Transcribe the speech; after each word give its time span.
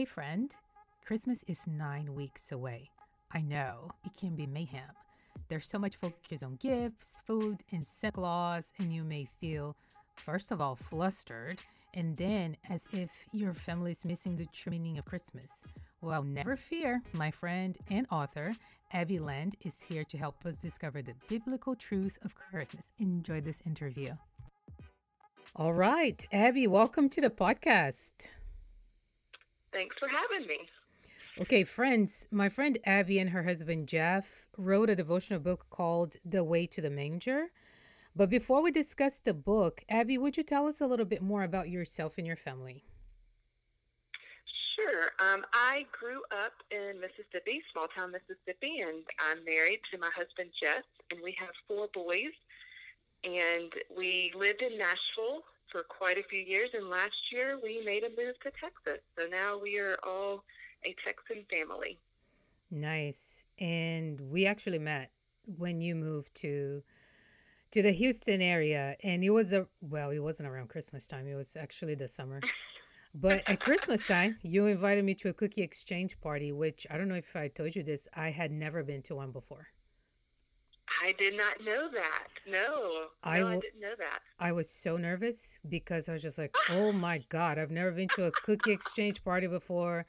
Hey, 0.00 0.06
friend, 0.06 0.50
Christmas 1.04 1.44
is 1.46 1.66
nine 1.66 2.14
weeks 2.14 2.52
away. 2.52 2.88
I 3.32 3.42
know 3.42 3.90
it 4.02 4.16
can 4.16 4.34
be 4.34 4.46
mayhem. 4.46 4.94
There's 5.50 5.68
so 5.68 5.78
much 5.78 5.96
focus 5.96 6.42
on 6.42 6.56
gifts, 6.56 7.20
food, 7.26 7.58
and 7.70 7.84
Santa 7.84 8.12
Claus, 8.12 8.72
and 8.78 8.94
you 8.94 9.04
may 9.04 9.28
feel, 9.42 9.76
first 10.16 10.52
of 10.52 10.58
all, 10.62 10.74
flustered, 10.74 11.58
and 11.92 12.16
then 12.16 12.56
as 12.70 12.88
if 12.94 13.10
your 13.32 13.52
family 13.52 13.90
is 13.90 14.06
missing 14.06 14.38
the 14.38 14.46
true 14.46 14.70
meaning 14.70 14.96
of 14.96 15.04
Christmas. 15.04 15.66
Well, 16.00 16.22
never 16.22 16.56
fear. 16.56 17.02
My 17.12 17.30
friend 17.30 17.76
and 17.90 18.06
author, 18.10 18.54
Abbey 18.94 19.18
Land, 19.18 19.56
is 19.66 19.82
here 19.82 20.04
to 20.04 20.16
help 20.16 20.46
us 20.46 20.56
discover 20.56 21.02
the 21.02 21.12
biblical 21.28 21.74
truth 21.76 22.18
of 22.22 22.34
Christmas. 22.34 22.90
Enjoy 22.98 23.42
this 23.42 23.62
interview. 23.66 24.14
All 25.56 25.74
right, 25.74 26.24
Abbey, 26.32 26.66
welcome 26.66 27.10
to 27.10 27.20
the 27.20 27.28
podcast. 27.28 28.28
Thanks 29.72 29.96
for 29.98 30.08
having 30.08 30.46
me. 30.46 30.68
Okay, 31.40 31.64
friends, 31.64 32.26
my 32.30 32.48
friend 32.48 32.78
Abbey 32.84 33.18
and 33.18 33.30
her 33.30 33.44
husband 33.44 33.88
Jeff 33.88 34.46
wrote 34.56 34.90
a 34.90 34.96
devotional 34.96 35.40
book 35.40 35.66
called 35.70 36.16
The 36.24 36.44
Way 36.44 36.66
to 36.66 36.80
the 36.80 36.90
Manger. 36.90 37.46
But 38.14 38.28
before 38.28 38.62
we 38.62 38.72
discuss 38.72 39.20
the 39.20 39.32
book, 39.32 39.84
Abbey, 39.88 40.18
would 40.18 40.36
you 40.36 40.42
tell 40.42 40.66
us 40.66 40.80
a 40.80 40.86
little 40.86 41.06
bit 41.06 41.22
more 41.22 41.44
about 41.44 41.70
yourself 41.70 42.18
and 42.18 42.26
your 42.26 42.36
family? 42.36 42.84
Sure. 44.74 45.12
Um, 45.20 45.44
I 45.52 45.86
grew 45.92 46.22
up 46.32 46.54
in 46.70 47.00
Mississippi, 47.00 47.62
small 47.72 47.86
town 47.94 48.12
Mississippi, 48.12 48.80
and 48.80 49.04
I'm 49.20 49.44
married 49.44 49.80
to 49.92 49.98
my 49.98 50.10
husband 50.14 50.50
Jeff, 50.60 50.84
and 51.10 51.20
we 51.22 51.36
have 51.38 51.50
four 51.68 51.88
boys. 51.94 52.34
And 53.22 53.72
we 53.96 54.32
lived 54.34 54.62
in 54.62 54.78
Nashville 54.78 55.44
for 55.70 55.82
quite 55.82 56.18
a 56.18 56.22
few 56.22 56.40
years, 56.40 56.70
and 56.74 56.88
last 56.88 57.32
year 57.32 57.58
we 57.62 57.82
made 57.84 58.04
a 58.04 58.08
move 58.10 58.38
to 58.42 58.50
Texas. 58.60 59.02
So 59.16 59.26
now 59.30 59.58
we 59.60 59.78
are 59.78 59.96
all 60.06 60.44
a 60.84 60.94
Texan 61.04 61.44
family. 61.50 61.98
Nice. 62.70 63.44
And 63.58 64.20
we 64.20 64.46
actually 64.46 64.78
met 64.78 65.10
when 65.58 65.80
you 65.80 65.94
moved 65.94 66.34
to 66.36 66.82
to 67.72 67.82
the 67.82 67.92
Houston 67.92 68.42
area 68.42 68.96
and 69.04 69.22
it 69.22 69.30
was 69.30 69.52
a 69.52 69.66
well, 69.80 70.10
it 70.10 70.18
wasn't 70.18 70.48
around 70.48 70.68
Christmas 70.68 71.06
time. 71.06 71.26
It 71.26 71.34
was 71.36 71.56
actually 71.56 71.94
the 71.94 72.08
summer. 72.08 72.40
But 73.12 73.42
at 73.48 73.58
Christmas 73.58 74.04
time, 74.04 74.38
you 74.42 74.66
invited 74.66 75.04
me 75.04 75.14
to 75.16 75.30
a 75.30 75.32
cookie 75.32 75.62
exchange 75.62 76.20
party, 76.20 76.52
which 76.52 76.86
I 76.88 76.96
don't 76.96 77.08
know 77.08 77.16
if 77.16 77.34
I 77.34 77.48
told 77.48 77.74
you 77.74 77.82
this, 77.82 78.06
I 78.14 78.30
had 78.30 78.52
never 78.52 78.84
been 78.84 79.02
to 79.02 79.16
one 79.16 79.32
before. 79.32 79.66
I 81.02 81.12
did 81.12 81.36
not 81.36 81.64
know 81.64 81.88
that. 81.92 82.28
No, 82.46 83.06
I 83.22 83.40
no, 83.40 83.48
I 83.48 83.52
didn't 83.54 83.80
know 83.80 83.94
that. 83.98 84.20
I 84.38 84.52
was 84.52 84.68
so 84.68 84.96
nervous 84.96 85.58
because 85.68 86.08
I 86.08 86.12
was 86.12 86.22
just 86.22 86.38
like, 86.38 86.54
oh 86.68 86.92
my 86.92 87.18
God, 87.28 87.58
I've 87.58 87.70
never 87.70 87.92
been 87.92 88.08
to 88.16 88.24
a 88.24 88.30
cookie 88.30 88.72
exchange 88.72 89.22
party 89.24 89.46
before. 89.46 90.06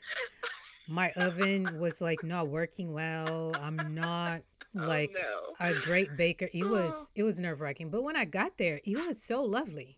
My 0.87 1.11
oven 1.11 1.79
was 1.79 2.01
like 2.01 2.23
not 2.23 2.49
working 2.49 2.93
well. 2.93 3.53
I'm 3.55 3.93
not 3.93 4.41
oh, 4.77 4.85
like 4.85 5.15
oh, 5.17 5.53
no. 5.59 5.69
a 5.69 5.79
great 5.81 6.17
baker. 6.17 6.49
It 6.53 6.63
oh. 6.63 6.69
was 6.69 7.11
it 7.15 7.23
was 7.23 7.39
nerve 7.39 7.61
wracking. 7.61 7.89
But 7.89 8.03
when 8.03 8.15
I 8.15 8.25
got 8.25 8.57
there, 8.57 8.81
it 8.83 8.97
was 8.97 9.21
so 9.21 9.43
lovely. 9.43 9.97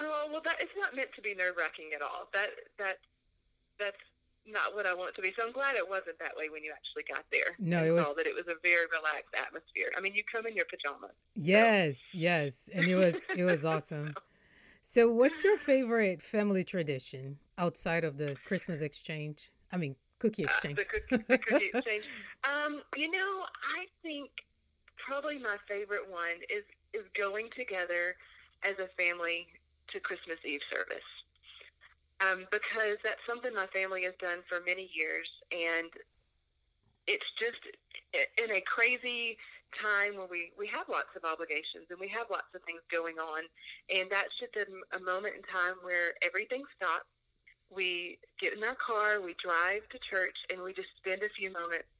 Oh 0.00 0.28
well, 0.30 0.42
that 0.44 0.56
it's 0.60 0.76
not 0.78 0.94
meant 0.94 1.08
to 1.16 1.22
be 1.22 1.34
nerve 1.34 1.54
wracking 1.56 1.90
at 1.94 2.02
all. 2.02 2.28
That 2.32 2.48
that 2.78 2.96
that's 3.78 3.96
not 4.48 4.74
what 4.74 4.86
I 4.86 4.94
want 4.94 5.10
it 5.10 5.16
to 5.16 5.22
be. 5.22 5.32
So 5.36 5.42
I'm 5.46 5.52
glad 5.52 5.76
it 5.76 5.88
wasn't 5.88 6.18
that 6.20 6.32
way 6.36 6.48
when 6.48 6.62
you 6.62 6.72
actually 6.72 7.04
got 7.08 7.24
there. 7.32 7.56
No, 7.58 7.84
it 7.84 7.90
was 7.90 8.14
that 8.16 8.26
it 8.26 8.34
was 8.34 8.46
a 8.48 8.58
very 8.62 8.86
relaxed 8.86 9.34
atmosphere. 9.38 9.90
I 9.96 10.00
mean, 10.00 10.14
you 10.14 10.22
come 10.30 10.46
in 10.46 10.54
your 10.54 10.66
pajamas. 10.66 11.14
yes, 11.34 11.98
yes. 12.12 12.68
And 12.72 12.86
it 12.86 12.94
was 12.96 13.16
it 13.36 13.44
was 13.44 13.64
awesome. 13.64 14.14
So 14.88 15.10
what's 15.10 15.42
your 15.42 15.58
favorite 15.58 16.22
family 16.22 16.62
tradition 16.62 17.38
outside 17.58 18.04
of 18.04 18.18
the 18.18 18.36
Christmas 18.46 18.82
exchange? 18.82 19.50
I 19.72 19.78
mean 19.78 19.96
cookie 20.20 20.44
Uh, 20.44 20.48
exchange. 20.48 20.76
the 20.78 20.84
cookie, 20.84 21.24
the 21.28 21.38
cookie 21.38 21.70
exchange. 21.74 22.04
Um, 22.44 22.82
you 22.96 23.10
know, 23.10 23.42
I 23.76 23.86
think 24.04 24.30
probably 24.96 25.38
my 25.40 25.56
favorite 25.66 26.08
one 26.08 26.38
is 26.48 26.62
is 26.94 27.02
going 27.18 27.48
together 27.56 28.14
as 28.62 28.78
a 28.78 28.86
family 28.96 29.48
to 29.92 29.98
Christmas 29.98 30.38
Eve 30.44 30.60
service. 30.72 31.02
Um, 32.24 32.48
because 32.48 32.96
that's 33.04 33.20
something 33.28 33.52
my 33.52 33.68
family 33.76 34.08
has 34.08 34.16
done 34.16 34.40
for 34.48 34.64
many 34.64 34.88
years, 34.96 35.28
and 35.52 35.92
it's 37.04 37.28
just 37.36 37.60
in 38.40 38.56
a 38.56 38.60
crazy 38.64 39.36
time 39.76 40.16
where 40.16 40.30
we, 40.30 40.48
we 40.56 40.64
have 40.72 40.88
lots 40.88 41.12
of 41.12 41.28
obligations 41.28 41.90
and 41.92 42.00
we 42.00 42.08
have 42.08 42.32
lots 42.32 42.48
of 42.56 42.64
things 42.64 42.80
going 42.88 43.20
on, 43.20 43.44
and 43.92 44.08
that's 44.08 44.32
just 44.40 44.56
a, 44.56 44.64
a 44.96 45.00
moment 45.00 45.36
in 45.36 45.44
time 45.44 45.76
where 45.84 46.16
everything 46.24 46.64
stops. 46.72 47.04
We 47.68 48.16
get 48.40 48.56
in 48.56 48.62
our 48.64 48.78
car, 48.78 49.20
we 49.20 49.34
drive 49.42 49.84
to 49.90 49.98
church, 50.00 50.38
and 50.48 50.62
we 50.62 50.72
just 50.72 50.88
spend 50.96 51.20
a 51.20 51.28
few 51.36 51.52
moments 51.52 51.90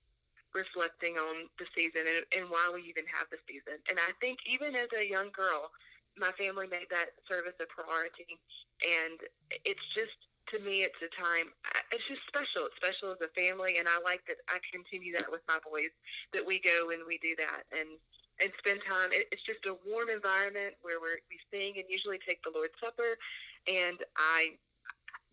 reflecting 0.54 1.20
on 1.20 1.52
the 1.60 1.68
season 1.76 2.08
and, 2.08 2.24
and 2.32 2.44
why 2.48 2.70
we 2.72 2.80
even 2.88 3.04
have 3.12 3.28
the 3.28 3.36
season. 3.44 3.76
And 3.92 4.00
I 4.00 4.16
think 4.24 4.40
even 4.48 4.72
as 4.72 4.88
a 4.96 5.04
young 5.04 5.28
girl, 5.36 5.68
my 6.16 6.32
family 6.40 6.66
made 6.66 6.88
that 6.90 7.12
service 7.28 7.56
a 7.60 7.68
priority, 7.68 8.40
and 8.80 9.20
it's 9.64 9.86
just 9.92 10.16
to 10.54 10.62
me, 10.62 10.86
it's 10.86 10.98
a 11.02 11.10
time. 11.18 11.50
It's 11.90 12.06
just 12.06 12.22
special. 12.30 12.70
It's 12.70 12.78
special 12.78 13.10
as 13.10 13.18
a 13.18 13.30
family, 13.34 13.82
and 13.82 13.90
I 13.90 13.98
like 13.98 14.22
that. 14.30 14.38
I 14.46 14.62
continue 14.70 15.10
that 15.18 15.26
with 15.26 15.42
my 15.50 15.58
boys. 15.66 15.90
That 16.30 16.46
we 16.46 16.62
go 16.62 16.94
and 16.94 17.02
we 17.02 17.18
do 17.18 17.34
that, 17.42 17.66
and 17.74 17.98
and 18.38 18.52
spend 18.62 18.84
time. 18.86 19.10
It's 19.10 19.42
just 19.42 19.64
a 19.66 19.74
warm 19.88 20.12
environment 20.12 20.76
where 20.84 21.00
we're, 21.00 21.24
we 21.32 21.40
sing 21.50 21.80
and 21.80 21.88
usually 21.88 22.20
take 22.22 22.44
the 22.46 22.52
Lord's 22.54 22.76
Supper, 22.78 23.18
and 23.66 23.98
I. 24.16 24.54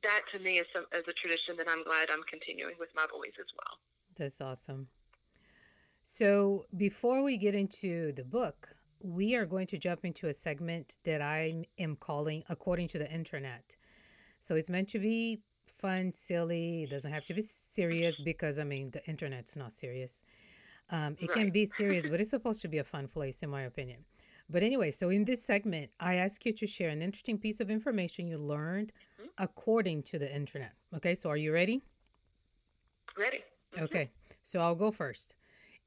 That 0.01 0.27
to 0.35 0.39
me 0.44 0.59
is 0.59 0.67
some 0.75 0.83
is 0.91 1.07
a 1.07 1.15
tradition 1.15 1.55
that 1.55 1.69
I'm 1.69 1.83
glad 1.88 2.11
I'm 2.11 2.27
continuing 2.27 2.75
with 2.75 2.91
my 2.91 3.07
boys 3.07 3.31
as 3.39 3.47
well. 3.55 3.79
That's 4.19 4.41
awesome. 4.41 4.88
So, 6.03 6.65
before 6.75 7.23
we 7.23 7.38
get 7.38 7.55
into 7.55 8.11
the 8.11 8.25
book, 8.25 8.72
we 9.03 9.35
are 9.35 9.45
going 9.45 9.67
to 9.67 9.77
jump 9.77 10.05
into 10.05 10.27
a 10.29 10.33
segment 10.33 10.97
that 11.03 11.21
I 11.21 11.65
am 11.77 11.95
calling 11.97 12.43
According 12.49 12.87
to 12.89 12.97
the 12.97 13.11
Internet. 13.11 13.75
So, 14.39 14.55
it's 14.55 14.69
meant 14.69 14.89
to 14.89 14.99
be 14.99 15.41
fun, 15.67 16.13
silly. 16.13 16.83
It 16.83 16.89
doesn't 16.89 17.11
have 17.11 17.25
to 17.25 17.33
be 17.33 17.41
serious 17.41 18.19
because, 18.19 18.59
I 18.59 18.63
mean, 18.63 18.91
the 18.91 19.05
internet's 19.05 19.55
not 19.55 19.73
serious. 19.73 20.23
Um, 20.89 21.15
it 21.19 21.31
can 21.31 21.49
be 21.49 21.65
serious, 21.65 22.07
but 22.07 22.19
it's 22.19 22.29
supposed 22.37 22.61
to 22.61 22.67
be 22.67 22.79
a 22.79 22.83
fun 22.83 23.07
place, 23.07 23.43
in 23.43 23.49
my 23.49 23.63
opinion. 23.63 24.05
But 24.49 24.63
anyway, 24.63 24.91
so 24.91 25.09
in 25.09 25.25
this 25.25 25.43
segment, 25.43 25.91
I 25.99 26.15
ask 26.15 26.45
you 26.45 26.53
to 26.53 26.67
share 26.67 26.89
an 26.89 27.01
interesting 27.01 27.37
piece 27.37 27.59
of 27.59 27.69
information 27.69 28.27
you 28.27 28.37
learned 28.37 28.91
Mhm. 29.19 29.29
according 29.37 30.03
to 30.03 30.19
the 30.19 30.33
internet. 30.33 30.73
Okay, 30.95 31.15
so 31.15 31.29
are 31.29 31.37
you 31.37 31.53
ready? 31.53 31.81
Ready? 33.17 33.43
Mhm. 33.73 33.83
Okay, 33.83 34.11
so 34.43 34.59
I'll 34.59 34.75
go 34.75 34.91
first. 34.91 35.35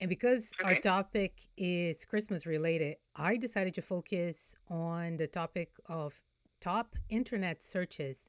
And 0.01 0.11
because 0.11 0.53
our 0.62 0.75
topic 0.77 1.33
is 1.57 2.05
Christmas 2.05 2.45
related, 2.45 2.97
I 3.15 3.37
decided 3.37 3.75
to 3.75 3.83
focus 3.83 4.55
on 4.69 5.17
the 5.17 5.27
topic 5.27 5.71
of 5.87 6.21
top 6.61 6.97
internet 7.09 7.62
searches 7.62 8.29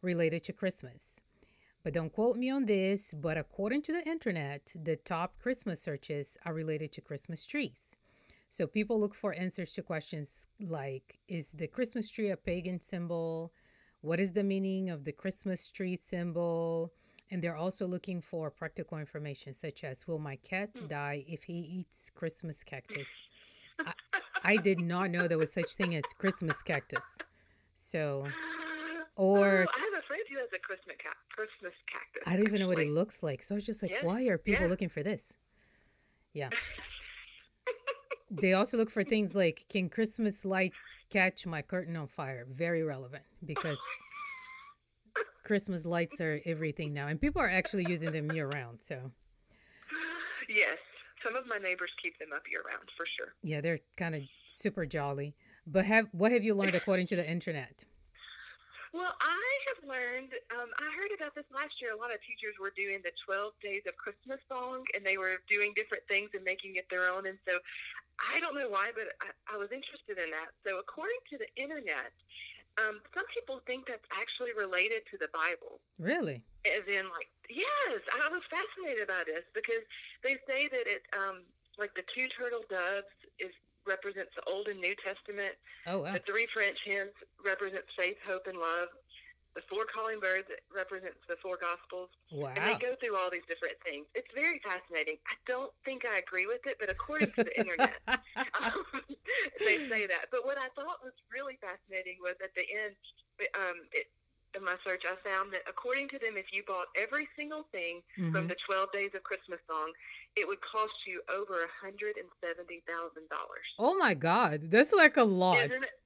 related 0.00 0.44
to 0.44 0.52
Christmas. 0.52 1.20
But 1.82 1.92
don't 1.94 2.12
quote 2.12 2.36
me 2.36 2.50
on 2.50 2.66
this, 2.66 3.14
but 3.14 3.36
according 3.36 3.82
to 3.82 3.92
the 3.92 4.08
internet, 4.08 4.72
the 4.74 4.96
top 4.96 5.38
Christmas 5.40 5.80
searches 5.80 6.36
are 6.44 6.54
related 6.54 6.92
to 6.92 7.00
Christmas 7.00 7.46
trees. 7.46 7.96
So 8.50 8.66
people 8.66 9.00
look 9.00 9.14
for 9.14 9.34
answers 9.34 9.72
to 9.74 9.82
questions 9.82 10.46
like 10.60 11.18
Is 11.28 11.52
the 11.52 11.66
Christmas 11.66 12.10
tree 12.10 12.30
a 12.30 12.36
pagan 12.36 12.80
symbol? 12.80 13.52
What 14.00 14.20
is 14.20 14.32
the 14.32 14.44
meaning 14.44 14.88
of 14.88 15.04
the 15.04 15.12
Christmas 15.12 15.68
tree 15.68 15.96
symbol? 15.96 16.92
And 17.30 17.42
they're 17.42 17.56
also 17.56 17.86
looking 17.86 18.22
for 18.22 18.50
practical 18.50 18.96
information, 18.98 19.52
such 19.54 19.84
as 19.84 20.06
Will 20.06 20.18
my 20.18 20.36
cat 20.36 20.70
Hmm. 20.78 20.86
die 20.86 21.24
if 21.28 21.44
he 21.44 21.54
eats 21.54 22.10
Christmas 22.10 22.64
cactus? 22.64 23.08
I, 23.78 23.92
I 24.42 24.56
did 24.68 24.80
not 24.80 25.10
know 25.10 25.28
there 25.28 25.38
was 25.38 25.52
such 25.52 25.74
thing 25.74 25.94
as 25.94 26.04
Christmas 26.16 26.62
cactus. 26.62 27.04
So 27.74 28.26
or- 29.16 29.66
Oh, 29.68 29.72
I 29.76 29.80
have 29.80 30.02
a 30.02 30.06
friend 30.06 30.22
who 30.30 30.38
has 30.38 30.48
a 30.54 30.58
Christmas 30.58 30.96
ca- 31.02 31.10
Christmas 31.34 31.74
cactus. 31.92 32.22
I 32.26 32.36
don't 32.36 32.46
even 32.46 32.60
know 32.60 32.68
what 32.68 32.78
it 32.78 32.88
looks 32.88 33.22
like. 33.22 33.42
So 33.42 33.54
I 33.54 33.56
was 33.56 33.66
just 33.66 33.82
like, 33.82 33.92
why 34.02 34.22
are 34.24 34.38
people 34.38 34.62
yeah. 34.62 34.68
looking 34.68 34.88
for 34.88 35.02
this? 35.02 35.32
Yeah. 36.32 36.48
they 38.30 38.52
also 38.54 38.76
look 38.76 38.90
for 38.90 39.04
things 39.04 39.34
like 39.34 39.64
can 39.68 39.88
Christmas 39.88 40.44
lights 40.44 40.96
catch 41.10 41.46
my 41.46 41.62
curtain 41.62 41.96
on 41.96 42.06
fire? 42.08 42.46
Very 42.50 42.82
relevant 42.82 43.24
because 43.44 43.78
Christmas 45.44 45.86
lights 45.86 46.20
are 46.20 46.40
everything 46.44 46.92
now, 46.92 47.08
and 47.08 47.20
people 47.20 47.40
are 47.40 47.48
actually 47.50 47.86
using 47.88 48.12
them 48.12 48.30
year 48.32 48.48
round. 48.48 48.80
So 48.80 49.10
yes, 50.48 50.78
some 51.24 51.36
of 51.36 51.46
my 51.46 51.58
neighbors 51.58 51.90
keep 52.02 52.18
them 52.18 52.28
up 52.34 52.42
year 52.50 52.62
round 52.66 52.88
for 52.96 53.06
sure. 53.16 53.34
yeah, 53.42 53.60
they're 53.60 53.80
kind 53.96 54.14
of 54.14 54.22
super 54.48 54.86
jolly. 54.86 55.34
But 55.66 55.84
have 55.84 56.08
what 56.12 56.32
have 56.32 56.44
you 56.44 56.54
learned 56.54 56.74
according 56.74 57.06
to 57.08 57.16
the 57.16 57.28
internet? 57.28 57.84
Well, 58.94 59.12
I 59.20 59.48
have 59.68 59.84
learned. 59.84 60.32
Um, 60.48 60.72
I 60.80 60.88
heard 60.96 61.12
about 61.12 61.36
this 61.36 61.44
last 61.52 61.76
year. 61.76 61.92
A 61.92 62.00
lot 62.00 62.08
of 62.08 62.24
teachers 62.24 62.56
were 62.56 62.72
doing 62.72 63.04
the 63.04 63.12
12 63.28 63.52
Days 63.60 63.84
of 63.84 63.92
Christmas 64.00 64.40
song, 64.48 64.80
and 64.96 65.04
they 65.04 65.20
were 65.20 65.44
doing 65.44 65.76
different 65.76 66.08
things 66.08 66.32
and 66.32 66.40
making 66.40 66.80
it 66.80 66.88
their 66.88 67.12
own. 67.12 67.28
And 67.28 67.36
so, 67.44 67.60
I 68.16 68.40
don't 68.40 68.56
know 68.56 68.72
why, 68.72 68.88
but 68.96 69.12
I, 69.20 69.54
I 69.54 69.56
was 69.60 69.68
interested 69.76 70.16
in 70.16 70.32
that. 70.32 70.56
So, 70.64 70.80
according 70.80 71.20
to 71.28 71.36
the 71.36 71.52
internet, 71.60 72.16
um, 72.78 73.02
some 73.10 73.26
people 73.34 73.58
think 73.66 73.90
that's 73.90 74.06
actually 74.14 74.54
related 74.54 75.02
to 75.10 75.18
the 75.18 75.28
Bible. 75.34 75.82
Really? 75.98 76.46
As 76.62 76.86
in, 76.86 77.10
like, 77.10 77.26
yes, 77.50 78.00
I 78.14 78.30
was 78.30 78.46
fascinated 78.46 79.10
by 79.10 79.26
this 79.26 79.42
because 79.50 79.82
they 80.22 80.38
say 80.46 80.70
that 80.70 80.86
it, 80.86 81.02
um, 81.12 81.42
like 81.76 81.92
the 81.98 82.06
two 82.14 82.30
turtle 82.30 82.62
doves 82.70 83.10
is 83.42 83.50
represents 83.86 84.30
the 84.36 84.44
Old 84.44 84.68
and 84.68 84.78
New 84.78 84.92
Testament. 85.00 85.56
Oh 85.88 86.04
wow. 86.04 86.12
The 86.12 86.22
three 86.28 86.46
French 86.52 86.76
hens 86.84 87.16
represents 87.40 87.88
faith, 87.96 88.20
hope, 88.28 88.44
and 88.44 88.60
love. 88.60 88.92
The 89.56 89.64
four 89.66 89.88
calling 89.88 90.20
birds 90.20 90.46
represents 90.70 91.18
the 91.26 91.34
four 91.42 91.58
gospels. 91.58 92.12
Wow. 92.30 92.54
And 92.54 92.62
they 92.62 92.76
go 92.78 92.94
through 93.00 93.16
all 93.18 93.32
these 93.32 93.46
different 93.48 93.80
things. 93.82 94.06
It's 94.14 94.30
very 94.30 94.62
fascinating. 94.62 95.18
I 95.26 95.34
don't 95.48 95.72
think 95.82 96.04
I 96.06 96.22
agree 96.22 96.46
with 96.46 96.62
it, 96.68 96.78
but 96.78 96.92
according 96.92 97.32
to 97.34 97.42
the 97.42 97.54
internet, 97.58 97.98
um, 98.06 98.86
they 99.64 99.88
say 99.88 100.06
that. 100.06 100.30
But 100.30 100.46
what 100.46 100.60
I 100.60 100.70
thought 100.78 101.02
was 101.02 101.16
really 101.32 101.58
fascinating 101.58 102.22
was 102.22 102.38
at 102.38 102.54
the 102.54 102.62
end, 102.70 102.94
um, 103.58 103.82
it, 103.90 104.06
in 104.56 104.64
my 104.64 104.76
search, 104.84 105.02
I 105.04 105.16
found 105.20 105.52
that 105.52 105.62
according 105.68 106.08
to 106.10 106.18
them, 106.18 106.36
if 106.36 106.52
you 106.52 106.62
bought 106.66 106.88
every 106.96 107.28
single 107.36 107.66
thing 107.72 108.00
mm-hmm. 108.16 108.32
from 108.32 108.48
the 108.48 108.56
12 108.64 108.92
Days 108.92 109.12
of 109.14 109.22
Christmas 109.22 109.60
song, 109.68 109.92
it 110.36 110.46
would 110.46 110.60
cost 110.64 110.94
you 111.06 111.20
over 111.28 111.66
$170,000. 111.84 112.14
Oh 113.78 113.96
my 113.98 114.14
God. 114.14 114.70
That's 114.70 114.92
like 114.92 115.16
a 115.16 115.24
lot. 115.24 115.58
Isn't 115.58 115.84
it? 115.84 115.98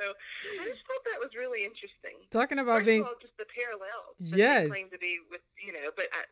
So 0.00 0.16
I 0.56 0.64
just 0.64 0.80
thought 0.88 1.04
that 1.12 1.20
was 1.20 1.36
really 1.36 1.68
interesting. 1.68 2.16
Talking 2.32 2.56
about 2.56 2.80
First 2.80 2.88
being. 2.88 3.04
All, 3.04 3.20
just 3.20 3.36
the 3.36 3.44
parallels. 3.52 4.16
Yes. 4.16 4.64
They 4.64 4.72
claim 4.72 4.88
to 4.88 4.96
be 4.96 5.20
with, 5.28 5.44
you 5.60 5.76
know, 5.76 5.92
but 5.92 6.08
I, 6.16 6.24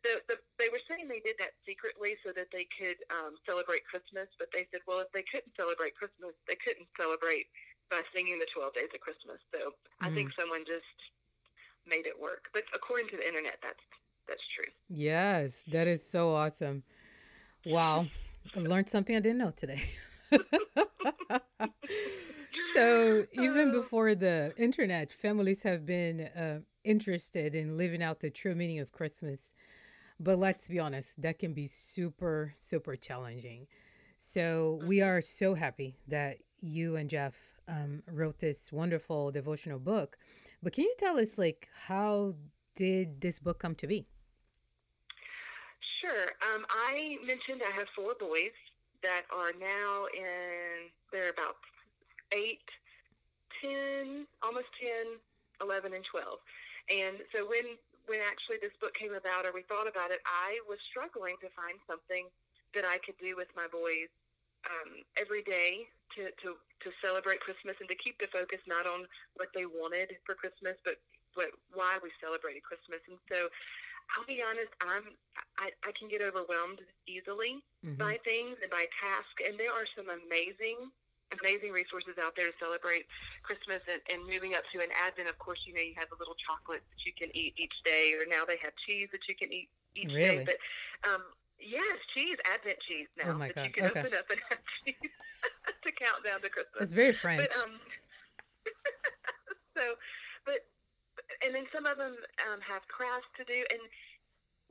the, 0.00 0.24
the, 0.32 0.36
they 0.56 0.72
were 0.72 0.80
saying 0.88 1.12
they 1.12 1.20
did 1.20 1.36
that 1.36 1.52
secretly 1.68 2.16
so 2.24 2.32
that 2.32 2.48
they 2.48 2.64
could 2.72 2.96
um, 3.12 3.36
celebrate 3.44 3.84
Christmas, 3.84 4.32
but 4.40 4.48
they 4.56 4.64
said, 4.72 4.80
well, 4.88 5.04
if 5.04 5.12
they 5.12 5.28
couldn't 5.28 5.52
celebrate 5.52 5.92
Christmas, 5.92 6.32
they 6.48 6.56
couldn't 6.56 6.88
celebrate 6.96 7.52
by 7.92 8.00
singing 8.16 8.40
the 8.40 8.48
12 8.56 8.72
days 8.72 8.88
of 8.96 9.04
Christmas. 9.04 9.44
So 9.52 9.76
mm. 9.76 10.00
I 10.00 10.08
think 10.16 10.32
mm. 10.32 10.36
someone 10.40 10.64
just 10.64 10.96
made 11.84 12.08
it 12.08 12.16
work. 12.16 12.48
But 12.56 12.64
according 12.72 13.12
to 13.12 13.20
the 13.20 13.28
internet, 13.28 13.60
that's 13.60 13.84
that's 14.24 14.46
true. 14.56 14.72
Yes, 14.88 15.68
that 15.68 15.86
is 15.86 16.00
so 16.00 16.32
awesome. 16.32 16.82
Wow. 17.66 18.08
I 18.56 18.60
learned 18.60 18.88
something 18.88 19.14
I 19.14 19.20
didn't 19.20 19.38
know 19.38 19.52
today. 19.52 19.84
so 22.74 23.26
even 23.32 23.70
uh. 23.70 23.72
before 23.72 24.14
the 24.14 24.52
internet, 24.56 25.12
families 25.12 25.62
have 25.62 25.84
been 25.86 26.20
uh, 26.20 26.60
interested 26.84 27.54
in 27.54 27.76
living 27.76 28.02
out 28.02 28.20
the 28.20 28.30
true 28.30 28.54
meaning 28.54 28.80
of 28.80 28.92
Christmas. 28.92 29.54
But 30.20 30.38
let's 30.38 30.68
be 30.68 30.78
honest, 30.78 31.20
that 31.22 31.38
can 31.38 31.52
be 31.52 31.66
super, 31.66 32.52
super 32.56 32.96
challenging. 32.96 33.66
So 34.18 34.80
we 34.86 34.98
mm-hmm. 34.98 35.08
are 35.08 35.22
so 35.22 35.54
happy 35.54 35.96
that 36.06 36.38
you 36.60 36.94
and 36.96 37.10
Jeff 37.10 37.54
um, 37.66 38.02
wrote 38.10 38.38
this 38.38 38.70
wonderful 38.70 39.32
devotional 39.32 39.80
book. 39.80 40.16
But 40.62 40.74
can 40.74 40.84
you 40.84 40.94
tell 40.96 41.18
us, 41.18 41.38
like, 41.38 41.68
how 41.86 42.34
did 42.76 43.20
this 43.20 43.40
book 43.40 43.58
come 43.58 43.74
to 43.76 43.86
be? 43.86 44.06
Sure. 46.00 46.30
Um, 46.54 46.64
I 46.70 47.16
mentioned 47.26 47.62
I 47.66 47.76
have 47.76 47.88
four 47.96 48.14
boys 48.18 48.54
that 49.02 49.22
are 49.34 49.52
now 49.58 50.06
in, 50.14 50.90
they're 51.10 51.30
about 51.30 51.56
8, 52.32 52.58
10, 53.60 54.26
almost 54.42 54.72
10, 54.80 55.20
11, 55.60 55.94
and 55.94 56.04
12. 56.04 56.40
And 56.90 57.16
so 57.30 57.46
when 57.46 57.78
when 58.10 58.18
actually 58.18 58.58
this 58.58 58.74
book 58.82 58.90
came 58.98 59.14
about 59.14 59.46
or 59.46 59.54
we 59.54 59.62
thought 59.70 59.86
about 59.86 60.10
it, 60.10 60.18
I 60.26 60.58
was 60.66 60.82
struggling 60.90 61.38
to 61.38 61.48
find 61.54 61.78
something 61.86 62.26
that 62.74 62.82
I 62.82 62.98
could 62.98 63.14
do 63.22 63.38
with 63.38 63.46
my 63.54 63.70
boys 63.70 64.10
um, 64.66 65.06
every 65.14 65.46
day 65.46 65.86
to, 66.18 66.34
to, 66.42 66.58
to 66.58 66.88
celebrate 66.98 67.38
Christmas 67.38 67.78
and 67.78 67.86
to 67.86 67.94
keep 67.94 68.18
the 68.18 68.26
focus 68.34 68.58
not 68.66 68.90
on 68.90 69.06
what 69.38 69.54
they 69.54 69.70
wanted 69.70 70.18
for 70.26 70.34
Christmas, 70.34 70.74
but, 70.82 70.98
but 71.38 71.54
why 71.70 72.02
we 72.02 72.10
celebrated 72.18 72.66
Christmas. 72.66 73.00
And 73.06 73.22
so 73.30 73.46
I'll 74.12 74.26
be 74.26 74.42
honest, 74.42 74.72
I'm 74.82 75.14
I, 75.56 75.70
I 75.86 75.90
can 75.94 76.10
get 76.10 76.20
overwhelmed 76.20 76.82
easily 77.06 77.62
mm-hmm. 77.80 77.96
by 77.96 78.18
things 78.26 78.58
and 78.60 78.68
by 78.68 78.90
tasks, 78.98 79.40
and 79.46 79.54
there 79.56 79.72
are 79.72 79.86
some 79.94 80.10
amazing 80.10 80.90
amazing 81.40 81.72
resources 81.72 82.20
out 82.20 82.36
there 82.36 82.52
to 82.52 82.56
celebrate 82.60 83.08
Christmas 83.42 83.80
and, 83.88 84.00
and 84.12 84.20
moving 84.28 84.54
up 84.54 84.64
to 84.72 84.84
an 84.84 84.92
Advent. 84.92 85.28
Of 85.28 85.38
course, 85.40 85.60
you 85.64 85.72
know 85.72 85.80
you 85.80 85.96
have 85.96 86.12
the 86.12 86.18
little 86.20 86.36
chocolates 86.36 86.84
that 86.92 87.02
you 87.04 87.14
can 87.16 87.32
eat 87.32 87.56
each 87.56 87.74
day, 87.84 88.12
or 88.16 88.28
now 88.28 88.44
they 88.44 88.60
have 88.60 88.76
cheese 88.84 89.08
that 89.12 89.24
you 89.28 89.34
can 89.34 89.52
eat 89.52 89.68
each 89.96 90.12
really? 90.12 90.44
day. 90.44 90.48
But 90.48 90.58
um, 91.08 91.22
yes, 91.58 91.96
cheese, 92.14 92.36
Advent 92.48 92.78
cheese 92.84 93.08
now 93.16 93.34
oh 93.34 93.38
that 93.40 93.54
God. 93.54 93.64
you 93.66 93.72
can 93.72 93.84
okay. 93.90 94.00
open 94.00 94.12
up 94.16 94.28
and 94.28 94.40
have 94.50 94.62
cheese 94.84 95.14
to 95.82 95.90
count 95.94 96.20
down 96.24 96.40
to 96.42 96.50
Christmas. 96.50 96.90
It's 96.90 96.96
very 96.96 97.14
French. 97.14 97.48
But, 97.48 97.54
um, 97.64 97.74
so, 99.76 99.84
but 100.44 100.66
and 101.42 101.54
then 101.54 101.66
some 101.72 101.86
of 101.86 101.98
them 101.98 102.14
um, 102.48 102.60
have 102.62 102.86
crafts 102.88 103.30
to 103.38 103.44
do, 103.44 103.58
and 103.70 103.82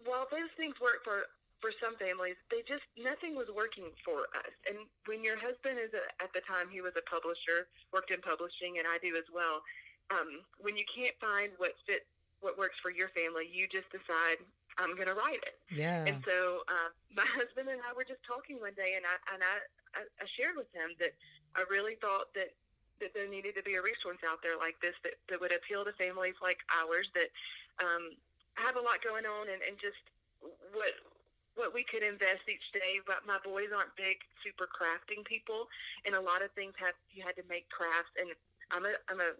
while 0.05 0.25
those 0.31 0.49
things 0.57 0.75
work 0.81 1.03
for 1.03 1.29
for 1.61 1.71
some 1.77 1.95
families, 2.01 2.35
they 2.49 2.65
just 2.65 2.83
nothing 2.97 3.37
was 3.37 3.47
working 3.53 3.93
for 4.01 4.27
us. 4.33 4.53
And 4.65 4.89
when 5.05 5.21
your 5.21 5.37
husband 5.37 5.77
is 5.77 5.93
a, 5.93 6.03
at 6.19 6.33
the 6.33 6.41
time 6.43 6.67
he 6.67 6.81
was 6.81 6.97
a 6.97 7.05
publisher, 7.05 7.69
worked 7.93 8.09
in 8.09 8.19
publishing, 8.19 8.81
and 8.81 8.89
I 8.89 8.97
do 8.99 9.13
as 9.15 9.29
well. 9.29 9.61
Um, 10.09 10.43
when 10.59 10.75
you 10.75 10.83
can't 10.89 11.15
find 11.21 11.53
what 11.61 11.77
fits 11.87 12.03
what 12.41 12.57
works 12.57 12.75
for 12.81 12.89
your 12.89 13.13
family, 13.13 13.45
you 13.45 13.69
just 13.69 13.87
decide 13.93 14.41
I'm 14.81 14.97
going 14.97 15.07
to 15.07 15.15
write 15.15 15.43
it. 15.45 15.55
Yeah. 15.69 16.03
And 16.03 16.23
so 16.25 16.65
uh, 16.67 16.89
my 17.13 17.27
husband 17.37 17.69
and 17.69 17.79
I 17.85 17.93
were 17.93 18.03
just 18.03 18.25
talking 18.25 18.59
one 18.59 18.75
day, 18.75 18.97
and 18.97 19.05
I 19.05 19.15
and 19.31 19.39
I, 19.45 19.55
I 20.01 20.25
shared 20.35 20.57
with 20.57 20.69
him 20.73 20.97
that 20.99 21.13
I 21.55 21.63
really 21.69 21.95
thought 22.01 22.33
that 22.35 22.51
that 22.99 23.13
there 23.17 23.29
needed 23.29 23.57
to 23.57 23.63
be 23.65 23.75
a 23.77 23.81
resource 23.81 24.21
out 24.21 24.45
there 24.45 24.55
like 24.61 24.77
this 24.77 24.93
that, 25.01 25.17
that 25.25 25.41
would 25.41 25.49
appeal 25.49 25.81
to 25.81 25.93
families 25.97 26.37
like 26.37 26.61
ours 26.69 27.09
that 27.17 27.33
um, 27.81 28.13
have 28.61 28.77
a 28.77 28.83
lot 28.83 29.01
going 29.01 29.25
on 29.25 29.49
and, 29.49 29.57
and 29.65 29.73
just 29.81 29.97
what 30.69 30.93
what 31.55 31.73
we 31.75 31.83
could 31.83 32.03
invest 32.03 32.47
each 32.47 32.63
day. 32.71 33.03
But 33.03 33.27
my 33.27 33.37
boys 33.43 33.69
aren't 33.75 33.93
big, 33.99 34.23
super 34.43 34.67
crafting 34.67 35.23
people, 35.25 35.67
and 36.05 36.15
a 36.15 36.23
lot 36.23 36.41
of 36.41 36.51
things 36.55 36.73
have 36.79 36.95
you 37.11 37.23
had 37.23 37.35
to 37.35 37.45
make 37.51 37.67
crafts. 37.69 38.13
And 38.15 38.31
I'm 38.71 38.85
a 38.87 38.93
I'm 39.11 39.19
a 39.19 39.35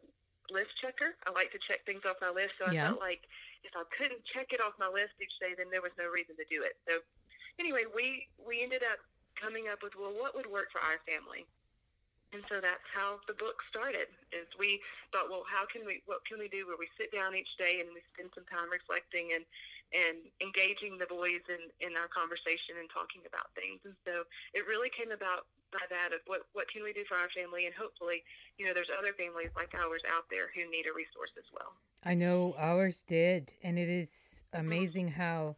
list 0.51 0.75
checker. 0.83 1.15
I 1.23 1.31
like 1.31 1.51
to 1.55 1.61
check 1.63 1.87
things 1.87 2.03
off 2.03 2.19
my 2.19 2.33
list. 2.33 2.59
So 2.59 2.67
I 2.67 2.75
yeah. 2.75 2.91
felt 2.91 2.99
like 2.99 3.23
if 3.63 3.71
I 3.77 3.87
couldn't 3.95 4.21
check 4.27 4.51
it 4.51 4.59
off 4.59 4.75
my 4.77 4.91
list 4.91 5.15
each 5.23 5.33
day, 5.39 5.55
then 5.55 5.71
there 5.71 5.81
was 5.81 5.95
no 5.95 6.11
reason 6.11 6.35
to 6.35 6.45
do 6.51 6.61
it. 6.65 6.75
So 6.83 6.99
anyway, 7.57 7.87
we 7.87 8.27
we 8.41 8.61
ended 8.61 8.83
up 8.83 8.99
coming 9.39 9.71
up 9.71 9.81
with 9.81 9.95
well, 9.95 10.13
what 10.13 10.35
would 10.35 10.49
work 10.49 10.69
for 10.69 10.83
our 10.83 10.99
family. 11.07 11.47
And 12.31 12.39
so 12.47 12.63
that's 12.63 12.87
how 12.95 13.19
the 13.27 13.35
book 13.35 13.59
started. 13.67 14.07
Is 14.31 14.47
we 14.55 14.79
thought, 15.11 15.27
well, 15.27 15.43
how 15.43 15.67
can 15.67 15.83
we? 15.83 15.99
What 16.07 16.23
can 16.23 16.39
we 16.39 16.47
do? 16.47 16.63
Where 16.63 16.79
we 16.79 16.87
sit 16.95 17.11
down 17.11 17.35
each 17.35 17.51
day 17.59 17.83
and 17.83 17.91
we 17.91 17.99
spend 18.15 18.31
some 18.31 18.47
time 18.47 18.71
reflecting 18.71 19.35
and 19.35 19.43
and 19.91 20.23
engaging 20.39 20.97
the 20.97 21.07
boys 21.07 21.43
in 21.51 21.61
in 21.83 21.95
our 21.99 22.07
conversation 22.07 22.79
and 22.79 22.87
talking 22.91 23.23
about 23.27 23.51
things. 23.53 23.83
And 23.83 23.95
so 24.07 24.23
it 24.55 24.63
really 24.67 24.89
came 24.91 25.11
about 25.11 25.47
by 25.71 25.83
that 25.91 26.11
of 26.15 26.23
what 26.27 26.47
what 26.53 26.67
can 26.71 26.83
we 26.83 26.91
do 26.91 27.03
for 27.07 27.15
our 27.15 27.31
family, 27.31 27.67
and 27.67 27.75
hopefully, 27.75 28.23
you 28.57 28.65
know, 28.65 28.73
there's 28.73 28.91
other 28.91 29.13
families 29.13 29.51
like 29.55 29.71
ours 29.75 30.03
out 30.07 30.27
there 30.31 30.51
who 30.55 30.67
need 30.71 30.87
a 30.87 30.93
resource 30.95 31.31
as 31.37 31.47
well. 31.51 31.75
I 32.03 32.15
know 32.15 32.55
ours 32.57 33.03
did, 33.03 33.53
and 33.63 33.77
it 33.77 33.89
is 33.89 34.43
mm-hmm. 34.53 34.65
amazing 34.65 35.07
how 35.15 35.55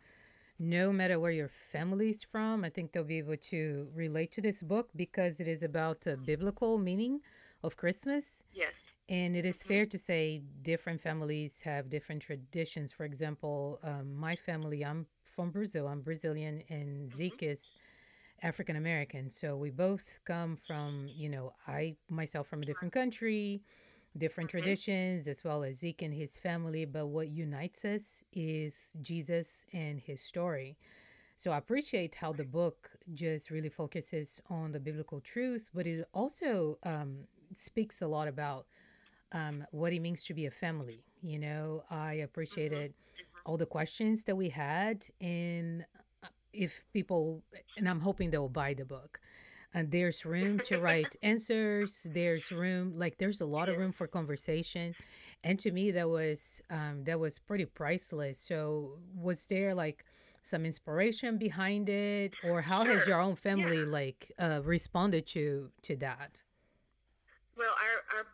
no 0.60 0.94
matter 0.94 1.20
where 1.20 1.32
your 1.32 1.50
family's 1.50 2.24
from, 2.24 2.64
I 2.64 2.70
think 2.70 2.92
they'll 2.92 3.04
be 3.04 3.18
able 3.18 3.38
to 3.38 3.88
relate 3.94 4.32
to 4.34 4.42
this 4.42 4.62
book 4.62 4.90
because 4.96 5.40
it 5.40 5.48
is 5.48 5.64
about 5.64 6.02
the 6.02 6.16
biblical 6.16 6.78
meaning 6.78 7.22
of 7.64 7.76
Christmas. 7.76 8.44
Yes. 8.54 8.74
And 9.10 9.36
it 9.36 9.46
is 9.46 9.60
mm-hmm. 9.60 9.68
fair 9.70 9.86
to 9.88 9.98
say 9.98 10.42
different 10.62 11.02
families 11.02 11.62
have 11.62 11.90
different 11.90 12.22
traditions. 12.22 12.92
For 12.92 13.06
example, 13.06 13.80
um, 13.84 14.16
my 14.16 14.36
family, 14.36 14.84
I'm 14.84 15.08
from 15.24 15.52
Brazil, 15.52 15.88
I'm 15.88 16.02
Brazilian, 16.02 16.64
and 16.70 17.08
mm-hmm. 17.08 17.16
Zeke 17.16 17.44
is 17.44 17.76
African 18.42 18.76
American. 18.76 19.30
So 19.30 19.56
we 19.56 19.72
both 19.72 20.20
come 20.26 20.56
from, 20.56 21.08
you 21.14 21.30
know, 21.30 21.54
I 21.68 21.96
myself 22.10 22.48
from 22.48 22.62
a 22.64 22.66
different 22.66 22.94
country 22.94 23.62
different 24.18 24.50
mm-hmm. 24.50 24.60
traditions 24.60 25.28
as 25.28 25.44
well 25.44 25.64
as 25.64 25.80
Zeke 25.80 26.02
and 26.04 26.14
his 26.14 26.38
family, 26.38 26.86
but 26.86 27.08
what 27.08 27.30
unites 27.30 27.86
us 27.86 28.24
is 28.32 28.96
Jesus 29.02 29.66
and 29.74 30.00
his 30.00 30.22
story. 30.22 30.78
So 31.36 31.52
I 31.52 31.58
appreciate 31.58 32.16
how 32.16 32.32
the 32.32 32.44
book 32.44 32.92
just 33.14 33.50
really 33.50 33.70
focuses 33.70 34.40
on 34.50 34.72
the 34.72 34.80
biblical 34.80 35.20
truth, 35.20 35.72
but 35.74 35.88
it 35.88 36.08
also 36.14 36.78
um, 36.84 37.26
speaks 37.54 38.02
a 38.02 38.08
lot 38.08 38.28
about 38.28 38.68
um, 39.34 39.66
what 39.72 39.94
it 39.94 40.00
means 40.00 40.24
to 40.26 40.34
be 40.34 40.46
a 40.46 40.52
family. 40.52 41.04
You 41.22 41.40
know, 41.40 41.84
I 41.90 41.96
mm-hmm. 41.96 42.24
appreciated 42.26 42.92
mm-hmm. 42.92 43.40
all 43.46 43.58
the 43.58 43.66
questions 43.66 44.24
that 44.26 44.36
we 44.36 44.50
had, 44.50 45.06
and 45.20 45.86
uh, 46.24 46.28
if 46.54 46.82
people, 46.94 47.44
and 47.78 47.90
I'm 47.90 48.02
hoping 48.02 48.30
they'll 48.30 48.50
buy 48.50 48.74
the 48.74 48.86
book 48.86 49.20
and 49.74 49.92
there's 49.92 50.24
room 50.26 50.60
to 50.60 50.78
write 50.86 51.16
answers 51.24 52.06
there's 52.12 52.52
room 52.52 52.94
like 52.96 53.18
there's 53.18 53.42
a 53.42 53.46
lot 53.46 53.70
of 53.70 53.78
room 53.78 53.92
for 53.92 54.08
conversation 54.08 54.94
and 55.44 55.60
to 55.60 55.72
me 55.72 55.92
that 55.92 56.08
was 56.08 56.62
um, 56.70 57.04
that 57.06 57.20
was 57.20 57.40
pretty 57.40 57.66
priceless 57.66 58.38
so 58.38 59.00
was 59.16 59.48
there 59.48 59.74
like 59.74 60.06
some 60.44 60.66
inspiration 60.66 61.38
behind 61.38 61.90
it 61.90 62.34
or 62.44 62.62
how 62.62 62.86
has 62.86 63.08
your 63.08 63.20
own 63.20 63.36
family 63.36 63.80
yeah. 63.80 63.86
like 63.86 64.32
uh, 64.38 64.62
responded 64.64 65.26
to 65.26 65.72
to 65.82 65.96
that 65.96 66.40
Well, 67.58 67.70
our, 67.70 68.18
our 68.18 68.26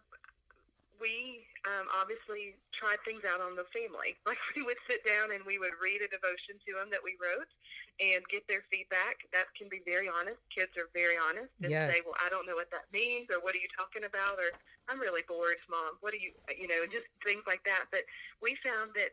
we 1.01 1.47
um, 1.65 1.87
obviously 1.91 2.55
tried 2.75 2.99
things 3.07 3.23
out 3.27 3.39
on 3.41 3.55
the 3.55 3.65
family. 3.71 4.15
Like 4.29 4.37
we 4.53 4.61
would 4.61 4.77
sit 4.85 5.01
down 5.07 5.33
and 5.33 5.41
we 5.47 5.57
would 5.57 5.73
read 5.81 6.05
a 6.05 6.09
devotion 6.11 6.61
to 6.67 6.71
them 6.77 6.91
that 6.93 7.01
we 7.01 7.17
wrote 7.17 7.49
and 7.97 8.21
get 8.29 8.45
their 8.45 8.61
feedback. 8.69 9.25
That 9.33 9.49
can 9.57 9.67
be 9.71 9.81
very 9.83 10.05
honest. 10.05 10.37
Kids 10.53 10.71
are 10.77 10.87
very 10.93 11.17
honest 11.17 11.49
and 11.65 11.71
Yes. 11.73 11.89
say, 11.89 11.99
"Well, 12.05 12.19
I 12.21 12.29
don't 12.29 12.45
know 12.45 12.55
what 12.55 12.69
that 12.71 12.85
means," 12.93 13.31
or 13.33 13.41
"What 13.41 13.57
are 13.57 13.63
you 13.63 13.71
talking 13.73 14.05
about?" 14.05 14.37
or 14.37 14.53
"I'm 14.87 15.01
really 15.01 15.23
bored, 15.25 15.57
mom. 15.67 15.97
What 15.99 16.13
are 16.13 16.21
you?" 16.21 16.31
You 16.53 16.67
know, 16.69 16.85
just 16.85 17.09
things 17.25 17.43
like 17.49 17.63
that. 17.65 17.89
But 17.89 18.05
we 18.39 18.55
found 18.61 18.93
that 18.93 19.11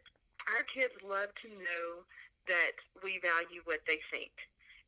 our 0.53 0.63
kids 0.69 0.95
love 1.03 1.33
to 1.43 1.49
know 1.49 2.05
that 2.47 2.77
we 3.03 3.19
value 3.19 3.63
what 3.65 3.81
they 3.87 3.99
think. 4.11 4.33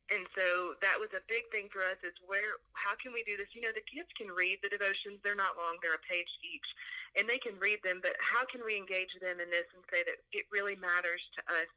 And 0.09 0.25
so 0.33 0.73
that 0.81 0.97
was 0.97 1.13
a 1.13 1.21
big 1.29 1.45
thing 1.53 1.69
for 1.69 1.85
us 1.85 2.01
is 2.01 2.17
where 2.25 2.57
how 2.73 2.97
can 2.97 3.13
we 3.13 3.21
do 3.29 3.37
this? 3.37 3.53
You 3.53 3.61
know, 3.61 3.73
the 3.73 3.85
kids 3.85 4.09
can 4.17 4.33
read 4.33 4.57
the 4.65 4.69
devotions, 4.73 5.21
they're 5.21 5.37
not 5.37 5.53
long, 5.53 5.77
they're 5.85 5.97
a 5.97 6.05
page 6.09 6.29
each, 6.41 6.65
and 7.13 7.29
they 7.29 7.37
can 7.37 7.53
read 7.61 7.85
them, 7.85 8.01
but 8.01 8.17
how 8.17 8.41
can 8.49 8.65
we 8.65 8.73
engage 8.73 9.13
them 9.21 9.37
in 9.37 9.53
this 9.53 9.69
and 9.77 9.85
say 9.93 10.01
that 10.09 10.17
it 10.33 10.49
really 10.49 10.73
matters 10.81 11.21
to 11.37 11.41
us 11.45 11.69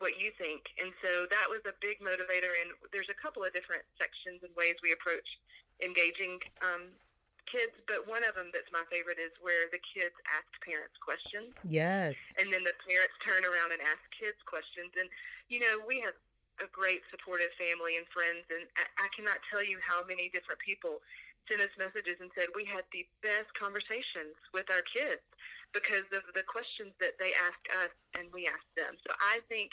what 0.00 0.16
you 0.16 0.32
think? 0.40 0.72
And 0.80 0.96
so 1.04 1.28
that 1.28 1.52
was 1.52 1.60
a 1.68 1.76
big 1.84 2.00
motivator 2.00 2.48
and 2.64 2.72
there's 2.96 3.12
a 3.12 3.18
couple 3.20 3.44
of 3.44 3.52
different 3.52 3.84
sections 4.00 4.40
and 4.40 4.52
ways 4.56 4.80
we 4.80 4.96
approach 4.96 5.28
engaging 5.84 6.40
um, 6.64 6.88
kids, 7.44 7.76
but 7.84 8.06
one 8.08 8.24
of 8.24 8.32
them 8.38 8.48
that's 8.54 8.70
my 8.72 8.84
favorite 8.88 9.18
is 9.20 9.32
where 9.42 9.68
the 9.68 9.80
kids 9.82 10.14
ask 10.32 10.48
parents 10.64 10.96
questions 11.02 11.50
Yes. 11.68 12.32
and 12.40 12.48
then 12.48 12.62
the 12.64 12.76
parents 12.86 13.16
turn 13.20 13.42
around 13.44 13.74
and 13.74 13.82
ask 13.84 14.00
kids 14.16 14.38
questions. 14.48 14.92
And 14.96 15.08
you 15.52 15.58
know, 15.60 15.82
we 15.84 15.98
have 16.00 16.14
a 16.60 16.68
great 16.70 17.02
supportive 17.08 17.52
family 17.56 17.96
and 17.96 18.06
friends, 18.12 18.44
and 18.52 18.68
I, 18.76 19.06
I 19.06 19.08
cannot 19.16 19.40
tell 19.48 19.64
you 19.64 19.80
how 19.80 20.04
many 20.04 20.28
different 20.30 20.60
people 20.60 21.00
sent 21.48 21.64
us 21.64 21.72
messages 21.80 22.20
and 22.20 22.30
said 22.36 22.52
we 22.52 22.68
had 22.68 22.84
the 22.92 23.08
best 23.24 23.48
conversations 23.56 24.36
with 24.52 24.68
our 24.68 24.84
kids 24.86 25.24
because 25.72 26.06
of 26.12 26.22
the 26.36 26.44
questions 26.44 26.92
that 27.00 27.16
they 27.16 27.32
asked 27.34 27.68
us 27.80 27.92
and 28.18 28.28
we 28.34 28.46
asked 28.46 28.74
them. 28.76 28.98
So 29.06 29.10
I 29.18 29.40
think 29.48 29.72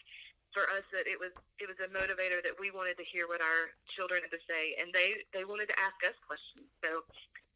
for 0.56 0.70
us 0.74 0.86
that 0.96 1.06
it 1.06 1.20
was 1.20 1.36
it 1.60 1.68
was 1.68 1.78
a 1.84 1.92
motivator 1.92 2.40
that 2.42 2.56
we 2.56 2.72
wanted 2.72 2.96
to 2.98 3.06
hear 3.06 3.28
what 3.28 3.44
our 3.44 3.74
children 3.94 4.24
had 4.24 4.34
to 4.34 4.42
say, 4.48 4.78
and 4.80 4.90
they 4.96 5.28
they 5.36 5.44
wanted 5.44 5.68
to 5.70 5.78
ask 5.78 6.00
us 6.08 6.16
questions. 6.24 6.66
So 6.80 7.04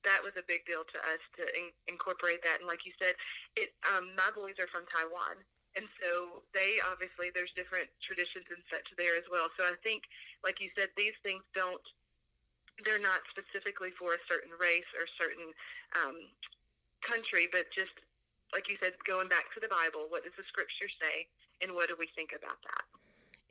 that 0.03 0.19
was 0.21 0.33
a 0.35 0.45
big 0.49 0.65
deal 0.65 0.81
to 0.81 0.97
us 1.07 1.21
to 1.37 1.45
in, 1.53 1.69
incorporate 1.87 2.41
that. 2.41 2.59
And 2.59 2.67
like 2.67 2.83
you 2.83 2.93
said, 2.97 3.15
it 3.55 3.71
um, 3.87 4.13
my 4.17 4.29
boys 4.33 4.59
are 4.59 4.69
from 4.69 4.85
Taiwan, 4.91 5.39
and 5.75 5.87
so 6.03 6.43
they 6.51 6.83
obviously 6.83 7.31
there's 7.31 7.51
different 7.55 7.87
traditions 8.03 8.47
and 8.51 8.59
such 8.67 8.87
there 8.99 9.15
as 9.15 9.27
well. 9.31 9.47
So 9.55 9.63
I 9.63 9.75
think, 9.83 10.03
like 10.43 10.59
you 10.59 10.67
said, 10.75 10.91
these 10.99 11.15
things 11.23 11.43
don't 11.55 11.81
they're 12.83 13.01
not 13.01 13.21
specifically 13.29 13.93
for 13.99 14.17
a 14.17 14.21
certain 14.25 14.51
race 14.57 14.87
or 14.97 15.05
certain 15.19 15.53
um, 15.93 16.17
country, 17.05 17.45
but 17.51 17.69
just 17.75 17.93
like 18.53 18.67
you 18.67 18.75
said, 18.81 18.93
going 19.07 19.29
back 19.29 19.47
to 19.53 19.59
the 19.59 19.67
Bible, 19.69 20.07
what 20.09 20.23
does 20.23 20.33
the 20.35 20.43
Scripture 20.47 20.89
say, 20.99 21.27
and 21.61 21.73
what 21.73 21.87
do 21.87 21.95
we 21.97 22.09
think 22.15 22.31
about 22.35 22.57
that? 22.63 22.83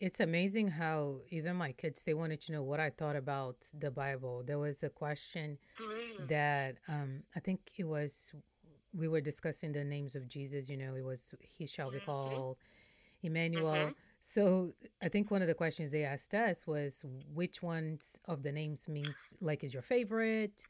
It's 0.00 0.20
amazing 0.20 0.68
how 0.68 1.20
even 1.30 1.56
my 1.56 1.72
kids 1.72 2.02
they 2.02 2.14
wanted 2.14 2.40
to 2.42 2.52
know 2.52 2.62
what 2.62 2.80
I 2.80 2.90
thought 2.90 3.16
about 3.16 3.56
the 3.78 3.90
Bible. 3.90 4.42
There 4.44 4.58
was 4.58 4.82
a 4.82 4.90
question 4.90 5.58
Mm. 5.80 6.28
that 6.28 6.76
um 6.88 7.22
I 7.36 7.40
think 7.40 7.60
it 7.78 7.84
was 7.84 8.32
we 8.92 9.08
were 9.08 9.20
discussing 9.20 9.72
the 9.72 9.84
names 9.84 10.14
of 10.14 10.26
Jesus, 10.28 10.68
you 10.68 10.76
know, 10.76 10.94
it 10.94 11.04
was 11.04 11.34
he 11.42 11.66
shall 11.66 11.90
be 11.90 11.98
Mhm. 11.98 12.04
called 12.04 12.56
Emmanuel. 13.22 13.90
Mhm. 13.90 13.94
So 14.20 14.74
I 15.00 15.08
think 15.08 15.30
one 15.30 15.42
of 15.42 15.48
the 15.48 15.54
questions 15.54 15.90
they 15.90 16.04
asked 16.04 16.34
us 16.34 16.66
was 16.66 17.04
which 17.32 17.62
ones 17.62 18.18
of 18.26 18.42
the 18.42 18.52
names 18.52 18.88
means 18.88 19.34
like 19.40 19.64
is 19.64 19.72
your 19.72 19.82
favorite? 19.82 20.64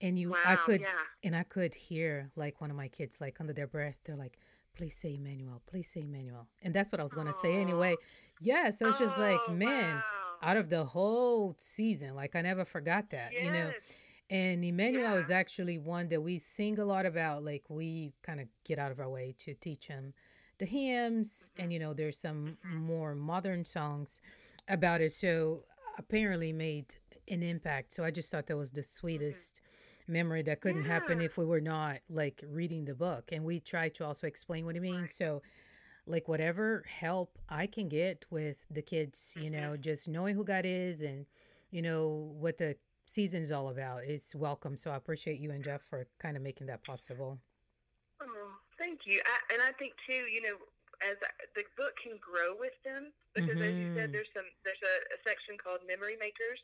And 0.00 0.18
you 0.18 0.30
Wow, 0.30 0.42
I 0.44 0.56
could 0.56 0.82
yeah. 0.82 0.98
and 1.22 1.34
I 1.34 1.42
could 1.42 1.74
hear 1.74 2.30
like 2.36 2.60
one 2.60 2.70
of 2.70 2.76
my 2.76 2.88
kids 2.88 3.20
like 3.20 3.40
under 3.40 3.52
their 3.52 3.66
breath, 3.66 3.96
they're 4.04 4.16
like, 4.16 4.38
please 4.74 4.94
say 4.96 5.14
Emmanuel, 5.14 5.62
please 5.66 5.88
say 5.88 6.02
Emmanuel. 6.02 6.48
And 6.62 6.74
that's 6.74 6.92
what 6.92 7.00
I 7.00 7.02
was 7.02 7.14
gonna 7.14 7.32
say 7.32 7.54
anyway. 7.56 7.96
Yeah, 8.40 8.70
so 8.70 8.88
it's 8.88 8.98
just 8.98 9.18
like, 9.18 9.40
Oh, 9.48 9.52
man, 9.54 9.96
wow. 9.96 10.02
out 10.42 10.56
of 10.58 10.68
the 10.68 10.84
whole 10.84 11.54
season, 11.58 12.14
like 12.14 12.36
I 12.36 12.42
never 12.42 12.64
forgot 12.66 13.08
that, 13.10 13.32
you 13.32 13.50
know. 13.50 13.72
And 14.28 14.64
Emmanuel 14.64 15.14
is 15.14 15.30
actually 15.30 15.78
one 15.78 16.08
that 16.08 16.20
we 16.22 16.38
sing 16.38 16.78
a 16.78 16.84
lot 16.84 17.06
about. 17.06 17.44
Like 17.44 17.64
we 17.68 18.12
kind 18.22 18.40
of 18.40 18.48
get 18.64 18.78
out 18.78 18.90
of 18.90 18.98
our 18.98 19.08
way 19.08 19.34
to 19.38 19.54
teach 19.54 19.86
him 19.86 20.14
the 20.58 20.66
hymns, 20.66 21.50
and 21.58 21.72
you 21.72 21.78
know, 21.78 21.92
there's 21.92 22.18
some 22.18 22.56
more 22.64 23.14
modern 23.14 23.64
songs 23.64 24.20
about 24.68 25.00
it. 25.02 25.12
So 25.12 25.64
apparently 25.98 26.52
made 26.52 26.94
an 27.28 27.42
impact. 27.42 27.92
So 27.92 28.04
I 28.04 28.10
just 28.10 28.30
thought 28.30 28.46
that 28.46 28.56
was 28.56 28.70
the 28.70 28.82
sweetest 28.82 29.60
memory 30.08 30.42
that 30.42 30.60
couldn't 30.60 30.84
happen 30.84 31.20
if 31.20 31.36
we 31.36 31.44
were 31.44 31.60
not 31.60 31.98
like 32.08 32.42
reading 32.48 32.84
the 32.84 32.94
book. 32.94 33.32
And 33.32 33.44
we 33.44 33.60
try 33.60 33.88
to 33.90 34.04
also 34.06 34.26
explain 34.26 34.64
what 34.64 34.76
it 34.76 34.80
means. 34.80 35.12
So 35.12 35.42
like 36.06 36.28
whatever 36.28 36.84
help 36.88 37.38
I 37.48 37.66
can 37.66 37.88
get 37.88 38.24
with 38.30 38.64
the 38.70 38.82
kids, 38.82 39.34
you 39.36 39.50
Mhm. 39.50 39.60
know, 39.60 39.76
just 39.76 40.08
knowing 40.08 40.36
who 40.36 40.44
God 40.44 40.64
is 40.64 41.02
and 41.02 41.26
you 41.70 41.82
know 41.82 42.32
what 42.38 42.58
the 42.58 42.76
season 43.06 43.42
is 43.42 43.50
all 43.50 43.70
about 43.70 44.04
is 44.04 44.34
welcome. 44.34 44.76
So 44.76 44.90
I 44.90 44.96
appreciate 44.96 45.40
you 45.40 45.50
and 45.50 45.64
Jeff 45.64 45.82
for 45.82 46.06
kind 46.20 46.36
of 46.36 46.42
making 46.42 46.66
that 46.66 46.84
possible. 46.84 47.38
Oh, 48.20 48.50
thank 48.78 49.06
you. 49.06 49.22
I, 49.24 49.54
and 49.54 49.62
I 49.62 49.72
think 49.78 49.94
too, 50.06 50.26
you 50.28 50.42
know, 50.42 50.56
as 51.04 51.16
I, 51.20 51.30
the 51.54 51.64
book 51.76 51.92
can 52.00 52.16
grow 52.16 52.56
with 52.56 52.76
them 52.80 53.12
because, 53.36 53.60
as 53.60 53.74
you 53.76 53.92
said, 53.92 54.16
there's 54.16 54.32
some 54.32 54.48
there's 54.64 54.80
a, 54.80 54.94
a 55.12 55.18
section 55.28 55.60
called 55.60 55.84
memory 55.84 56.16
makers, 56.16 56.56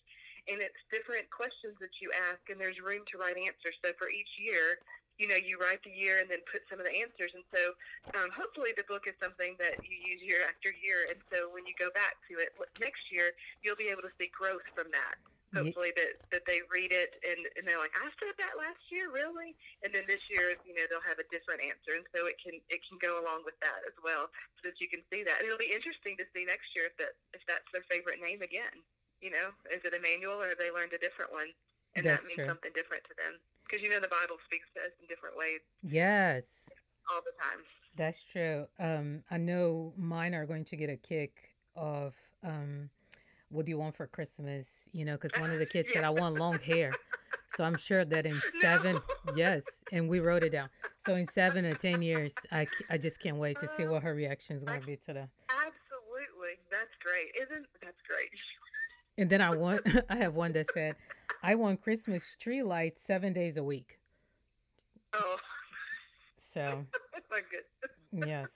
and 0.48 0.64
it's 0.64 0.78
different 0.88 1.28
questions 1.28 1.76
that 1.84 1.92
you 2.00 2.08
ask, 2.32 2.40
and 2.48 2.56
there's 2.56 2.80
room 2.80 3.04
to 3.12 3.20
write 3.20 3.36
answers. 3.36 3.76
So 3.84 3.92
for 4.00 4.08
each 4.08 4.32
year, 4.40 4.80
you 5.20 5.28
know, 5.28 5.36
you 5.36 5.60
write 5.60 5.84
the 5.84 5.92
year 5.92 6.24
and 6.24 6.32
then 6.32 6.40
put 6.48 6.64
some 6.72 6.80
of 6.80 6.88
the 6.88 6.96
answers, 6.96 7.36
and 7.36 7.44
so 7.52 7.76
um, 8.16 8.32
hopefully 8.32 8.72
the 8.72 8.88
book 8.88 9.04
is 9.04 9.12
something 9.20 9.52
that 9.60 9.76
you 9.84 10.00
use 10.00 10.24
year 10.24 10.48
after 10.48 10.72
year, 10.72 11.04
and 11.12 11.20
so 11.28 11.52
when 11.52 11.68
you 11.68 11.76
go 11.76 11.92
back 11.92 12.16
to 12.32 12.40
it 12.40 12.56
next 12.80 13.12
year, 13.12 13.36
you'll 13.60 13.76
be 13.76 13.92
able 13.92 14.02
to 14.02 14.12
see 14.16 14.32
growth 14.32 14.64
from 14.72 14.88
that 14.96 15.20
hopefully 15.54 15.92
that 15.96 16.18
that 16.32 16.44
they 16.48 16.64
read 16.72 16.90
it 16.92 17.16
and, 17.22 17.40
and 17.56 17.64
they're 17.64 17.80
like, 17.80 17.94
I 17.96 18.08
said 18.18 18.34
that 18.40 18.56
last 18.58 18.80
year, 18.90 19.12
really? 19.12 19.54
And 19.84 19.92
then 19.92 20.04
this 20.08 20.22
year, 20.32 20.56
you 20.64 20.72
know, 20.74 20.84
they'll 20.88 21.04
have 21.04 21.20
a 21.20 21.28
different 21.32 21.62
answer, 21.64 21.96
and 21.96 22.06
so 22.12 22.26
it 22.28 22.36
can 22.40 22.56
it 22.72 22.80
can 22.84 22.96
go 23.00 23.20
along 23.20 23.44
with 23.44 23.56
that 23.64 23.84
as 23.86 23.96
well, 24.00 24.28
so 24.60 24.68
that 24.68 24.80
you 24.80 24.88
can 24.88 25.04
see 25.12 25.22
that. 25.24 25.40
And 25.40 25.46
it'll 25.48 25.60
be 25.60 25.72
interesting 25.72 26.16
to 26.20 26.26
see 26.32 26.44
next 26.48 26.72
year 26.76 26.88
if 26.90 26.96
that 27.00 27.14
if 27.36 27.42
that's 27.48 27.66
their 27.72 27.84
favorite 27.88 28.20
name 28.20 28.40
again. 28.42 28.82
You 29.22 29.30
know, 29.30 29.54
is 29.70 29.78
it 29.86 29.94
Emmanuel 29.94 30.42
or 30.42 30.50
have 30.50 30.58
they 30.58 30.74
learned 30.74 30.92
a 30.96 31.00
different 31.00 31.30
one, 31.30 31.48
and 31.94 32.02
That's 32.02 32.24
that 32.24 32.28
means 32.28 32.42
true. 32.42 32.50
something 32.50 32.74
different 32.74 33.06
to 33.06 33.14
them? 33.14 33.38
Because 33.64 33.78
you 33.84 33.88
know 33.92 34.02
the 34.02 34.10
Bible 34.10 34.36
speaks 34.48 34.66
to 34.74 34.82
us 34.82 34.94
in 34.98 35.06
different 35.06 35.38
ways 35.38 35.62
Yes, 35.82 36.68
all 37.10 37.22
the 37.22 37.34
time. 37.38 37.62
that's 37.96 38.24
true. 38.24 38.66
Um, 38.78 39.22
I 39.30 39.36
know 39.38 39.92
mine 39.96 40.34
are 40.34 40.46
going 40.46 40.64
to 40.66 40.76
get 40.76 40.90
a 40.90 40.96
kick 40.96 41.54
of 41.76 42.14
um, 42.44 42.90
what 43.52 43.66
do 43.66 43.70
you 43.70 43.78
want 43.78 43.96
for 43.96 44.06
Christmas? 44.06 44.88
You 44.92 45.04
know, 45.04 45.12
because 45.16 45.32
one 45.38 45.50
of 45.50 45.58
the 45.58 45.66
kids 45.74 45.92
said 45.92 46.04
I 46.04 46.10
want 46.10 46.36
long 46.36 46.58
hair. 46.58 46.96
So 47.48 47.64
I'm 47.64 47.76
sure 47.76 48.04
that 48.04 48.24
in 48.26 48.40
seven, 48.60 49.02
No. 49.26 49.32
yes, 49.36 49.84
and 49.92 50.08
we 50.08 50.20
wrote 50.20 50.42
it 50.42 50.50
down. 50.50 50.70
So 50.98 51.14
in 51.16 51.26
seven 51.26 51.64
or 51.66 51.74
ten 51.74 52.00
years, 52.00 52.34
I, 52.50 52.66
I 52.88 52.96
just 52.96 53.20
can't 53.20 53.36
wait 53.36 53.58
to 53.58 53.68
see 53.68 53.84
uh, 53.84 53.90
what 53.90 54.02
her 54.02 54.14
reaction 54.14 54.56
is 54.56 54.64
going 54.64 54.80
to 54.80 54.86
be 54.86 54.96
to 54.96 55.12
that. 55.12 55.28
Absolutely, 55.50 56.58
that's 56.70 56.94
great, 57.02 57.28
isn't 57.42 57.66
that's 57.82 58.00
great? 58.08 58.30
And 59.18 59.28
then 59.28 59.40
I 59.42 59.50
want, 59.56 59.82
I 60.08 60.16
have 60.16 60.34
one 60.34 60.52
that 60.52 60.66
said, 60.68 60.96
I 61.42 61.54
want 61.56 61.82
Christmas 61.82 62.36
tree 62.40 62.62
lights 62.62 63.02
seven 63.02 63.32
days 63.32 63.56
a 63.56 63.62
week. 63.64 63.98
Oh, 65.14 65.36
So 66.38 66.86
my 67.30 67.40
goodness. 67.50 68.28
yes, 68.28 68.50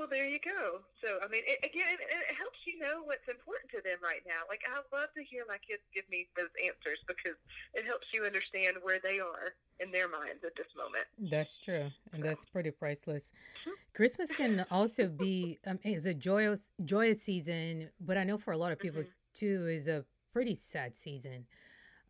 Well, 0.00 0.08
there 0.08 0.24
you 0.24 0.40
go. 0.40 0.80
So, 1.04 1.20
I 1.20 1.28
mean, 1.28 1.44
it, 1.44 1.60
again, 1.60 2.00
it, 2.00 2.32
it 2.32 2.32
helps 2.32 2.56
you 2.64 2.80
know 2.80 3.04
what's 3.04 3.28
important 3.28 3.68
to 3.76 3.84
them 3.84 4.00
right 4.00 4.24
now. 4.24 4.48
Like, 4.48 4.64
I 4.64 4.80
love 4.96 5.12
to 5.12 5.20
hear 5.20 5.44
my 5.44 5.60
kids 5.60 5.84
give 5.92 6.08
me 6.08 6.24
those 6.40 6.48
answers 6.64 6.96
because 7.04 7.36
it 7.76 7.84
helps 7.84 8.08
you 8.08 8.24
understand 8.24 8.80
where 8.80 8.96
they 8.96 9.20
are 9.20 9.52
in 9.76 9.92
their 9.92 10.08
minds 10.08 10.40
at 10.40 10.56
this 10.56 10.72
moment. 10.72 11.04
that's 11.28 11.58
true, 11.60 11.92
and 12.14 12.24
that's 12.24 12.46
pretty 12.46 12.70
priceless. 12.70 13.30
Christmas 13.92 14.32
can 14.32 14.64
also 14.70 15.06
be 15.08 15.58
um, 15.66 15.78
is 15.84 16.06
a 16.06 16.14
joyous 16.14 16.70
joyous 16.82 17.20
season, 17.22 17.90
but 18.00 18.16
I 18.16 18.24
know 18.24 18.38
for 18.38 18.52
a 18.52 18.58
lot 18.58 18.72
of 18.72 18.80
people 18.80 19.04
Mhm. 19.04 19.12
too 19.34 19.68
is 19.68 19.86
a 19.86 20.06
pretty 20.32 20.54
sad 20.54 20.96
season. 20.96 21.44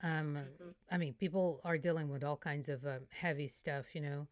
Um, 0.02 0.38
Mhm. 0.38 0.74
I 0.90 0.96
mean, 0.96 1.14
people 1.14 1.60
are 1.64 1.78
dealing 1.78 2.08
with 2.08 2.22
all 2.22 2.36
kinds 2.36 2.68
of 2.68 2.86
um, 2.86 3.10
heavy 3.10 3.48
stuff, 3.48 3.94
you 3.94 4.00
know, 4.00 4.28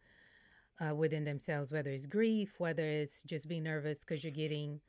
uh, 0.79 0.95
within 0.95 1.23
themselves, 1.23 1.71
whether 1.71 1.89
it's 1.91 2.05
grief, 2.05 2.55
whether 2.59 2.83
it's 2.83 3.23
just 3.23 3.47
being 3.47 3.63
nervous 3.63 3.99
because 3.99 4.23
you're 4.23 4.31
getting, 4.31 4.79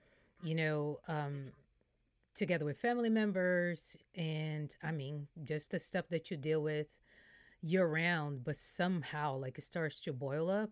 you 0.43 0.55
know, 0.55 0.99
um, 1.09 1.53
together 2.35 2.65
with 2.65 2.79
family 2.79 3.11
members. 3.11 3.97
And 4.15 4.75
I 4.83 4.93
mean, 4.93 5.29
just 5.45 5.71
the 5.73 5.79
stuff 5.81 6.07
that 6.11 6.31
you 6.31 6.37
deal 6.37 6.63
with 6.63 6.87
year 7.63 7.87
round, 7.87 8.45
but 8.45 8.57
somehow 8.57 9.37
like 9.37 9.59
it 9.59 9.65
starts 9.65 10.01
to 10.01 10.13
boil 10.13 10.49
up 10.51 10.71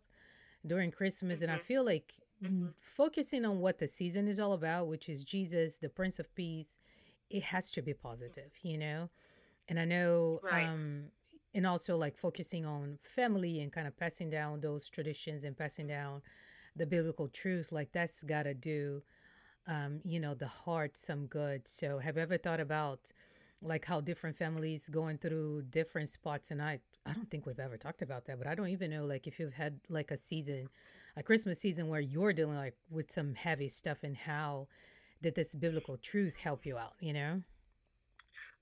during 0.67 0.91
Christmas. 0.91 1.43
And 1.43 1.51
I 1.51 1.59
Mhm. 1.59 1.63
feel 1.63 1.85
like 1.85 2.15
Mhm. 2.43 2.75
focusing 2.77 3.45
on 3.45 3.61
what 3.61 3.79
the 3.79 3.89
season 3.89 4.29
is 4.29 4.39
all 4.39 4.53
about, 4.53 4.87
which 4.89 5.09
is 5.09 5.25
Jesus, 5.25 5.79
the 5.79 5.89
Prince 5.89 6.19
of 6.19 6.35
Peace, 6.35 6.79
it 7.31 7.43
has 7.45 7.71
to 7.73 7.83
be 7.83 7.93
positive, 7.93 8.53
you 8.63 8.79
know? 8.79 9.11
And 9.69 9.79
I 9.79 9.85
know 9.85 10.41
Right. 10.43 10.67
um, 10.67 11.11
and 11.55 11.67
also 11.67 11.97
like 11.97 12.17
focusing 12.17 12.64
on 12.64 12.99
family 13.02 13.61
and 13.61 13.73
kind 13.73 13.87
of 13.87 13.97
passing 13.97 14.31
down 14.31 14.61
those 14.61 14.88
traditions 14.88 15.45
and 15.45 15.57
passing 15.57 15.87
down 15.87 16.23
the 16.76 16.87
biblical 16.87 17.28
truth 17.28 17.73
like 17.73 17.90
that's 17.93 18.23
got 18.23 18.45
to 18.45 18.55
do 18.55 19.02
um, 19.69 20.00
you 20.05 20.19
know 20.19 20.35
the 20.35 20.49
heart 20.49 20.97
some 20.97 21.26
good. 21.26 21.69
So 21.69 21.99
have 21.99 22.17
you 22.17 22.23
ever 22.23 22.38
thought 22.38 22.61
about 22.61 23.12
like 23.61 23.85
how 23.85 24.00
different 24.00 24.37
families 24.37 24.88
going 24.88 25.19
through 25.19 25.62
different 25.71 26.09
spots? 26.09 26.50
And 26.50 26.62
i 26.62 26.81
i 27.07 27.12
don't 27.12 27.31
think 27.31 27.47
we've 27.47 27.59
ever 27.59 27.76
talked 27.76 28.02
about 28.02 28.26
that 28.26 28.37
but 28.38 28.47
i 28.47 28.55
don't 28.55 28.69
even 28.69 28.90
know 28.90 29.05
like 29.07 29.26
if 29.26 29.38
you've 29.38 29.55
had 29.55 29.81
like 29.88 30.11
a 30.11 30.17
season 30.17 30.69
a 31.17 31.23
christmas 31.23 31.59
season 31.59 31.88
where 31.88 32.00
you're 32.00 32.35
dealing 32.35 32.57
like 32.57 32.75
with 32.90 33.11
some 33.11 33.35
heavy 33.35 33.69
stuff 33.69 34.02
and 34.02 34.14
how 34.17 34.69
did 35.23 35.35
this 35.35 35.55
biblical 35.55 35.97
truth 35.97 36.37
help 36.37 36.67
you 36.67 36.76
out 36.76 36.95
you 37.00 37.12
know? 37.12 37.43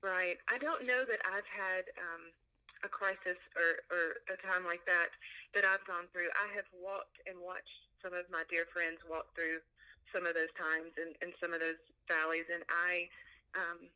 Right. 0.02 0.36
I 0.48 0.58
don't 0.58 0.86
know 0.86 1.04
that 1.08 1.18
i've 1.26 1.46
had 1.46 1.84
um 1.98 2.30
a 2.86 2.88
crisis 2.88 3.38
or, 3.58 3.82
or 3.90 4.04
a 4.30 4.38
time 4.38 4.62
like 4.62 4.86
that 4.86 5.10
that 5.58 5.66
I've 5.66 5.82
gone 5.90 6.06
through. 6.14 6.30
I 6.38 6.46
have 6.54 6.70
walked 6.78 7.18
and 7.26 7.34
watched 7.42 7.82
some 7.98 8.14
of 8.14 8.30
my 8.30 8.46
dear 8.46 8.70
friends 8.70 9.02
walk 9.10 9.26
through 9.34 9.58
some 10.14 10.22
of 10.22 10.38
those 10.38 10.54
times 10.54 10.94
and, 10.94 11.18
and 11.18 11.34
some 11.42 11.50
of 11.50 11.58
those 11.58 11.82
valleys, 12.06 12.46
and 12.46 12.62
I, 12.70 13.10
um, 13.58 13.90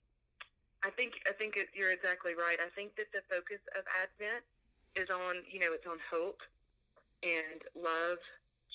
I 0.83 0.91
think 0.91 1.23
I 1.31 1.33
think 1.39 1.55
it, 1.55 1.71
you're 1.71 1.95
exactly 1.95 2.35
right. 2.35 2.59
I 2.59 2.67
think 2.75 2.99
that 2.99 3.15
the 3.15 3.23
focus 3.31 3.63
of 3.79 3.87
Advent 4.03 4.43
is 4.99 5.07
on 5.07 5.47
you 5.47 5.63
know 5.63 5.71
it's 5.71 5.87
on 5.87 6.03
hope 6.11 6.43
and 7.23 7.63
love, 7.79 8.19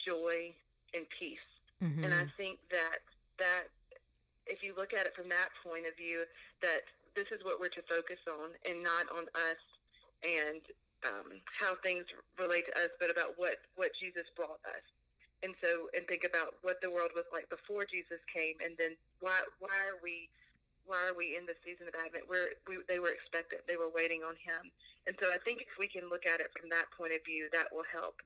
joy, 0.07 0.55
and 0.95 1.03
peace, 1.11 1.43
mm-hmm. 1.83 2.07
and 2.07 2.15
I 2.15 2.23
think 2.39 2.63
that 2.71 3.03
that 3.41 3.67
if 4.47 4.63
you 4.63 4.71
look 4.77 4.95
at 4.95 5.03
it 5.09 5.17
from 5.17 5.27
that 5.33 5.51
point 5.59 5.89
of 5.89 5.97
view, 5.99 6.23
that 6.61 6.87
this 7.17 7.27
is 7.35 7.43
what 7.43 7.59
we're 7.59 7.73
to 7.73 7.83
focus 7.89 8.21
on 8.29 8.53
and 8.63 8.79
not 8.79 9.09
on 9.11 9.27
us 9.35 9.59
and 10.25 10.61
um, 11.05 11.37
how 11.45 11.77
things 11.85 12.09
relate 12.41 12.65
to 12.65 12.73
us, 12.81 12.91
but 12.97 13.13
about 13.13 13.37
what 13.37 13.61
what 13.77 13.93
Jesus 14.01 14.25
brought 14.33 14.59
us. 14.65 14.85
And 15.45 15.53
so, 15.61 15.93
and 15.93 16.01
think 16.09 16.25
about 16.25 16.57
what 16.65 16.81
the 16.81 16.89
world 16.89 17.13
was 17.13 17.29
like 17.29 17.45
before 17.53 17.85
Jesus 17.85 18.17
came, 18.33 18.57
and 18.65 18.73
then 18.81 18.97
why 19.21 19.45
why 19.61 19.77
are 19.85 20.01
we 20.01 20.27
why 20.89 21.05
are 21.05 21.13
we 21.17 21.37
in 21.37 21.45
the 21.45 21.57
season 21.61 21.85
of 21.85 21.93
Advent? 21.93 22.25
We're, 22.25 22.57
we 22.65 22.81
they 22.89 22.97
were 22.97 23.13
expectant, 23.13 23.61
they 23.69 23.77
were 23.77 23.93
waiting 23.93 24.25
on 24.25 24.33
Him, 24.41 24.73
and 25.05 25.13
so 25.21 25.29
I 25.29 25.37
think 25.45 25.61
if 25.61 25.77
we 25.77 25.85
can 25.85 26.09
look 26.09 26.25
at 26.25 26.41
it 26.41 26.49
from 26.57 26.73
that 26.73 26.89
point 26.97 27.13
of 27.13 27.21
view, 27.21 27.51
that 27.53 27.69
will 27.69 27.85
help 27.85 28.17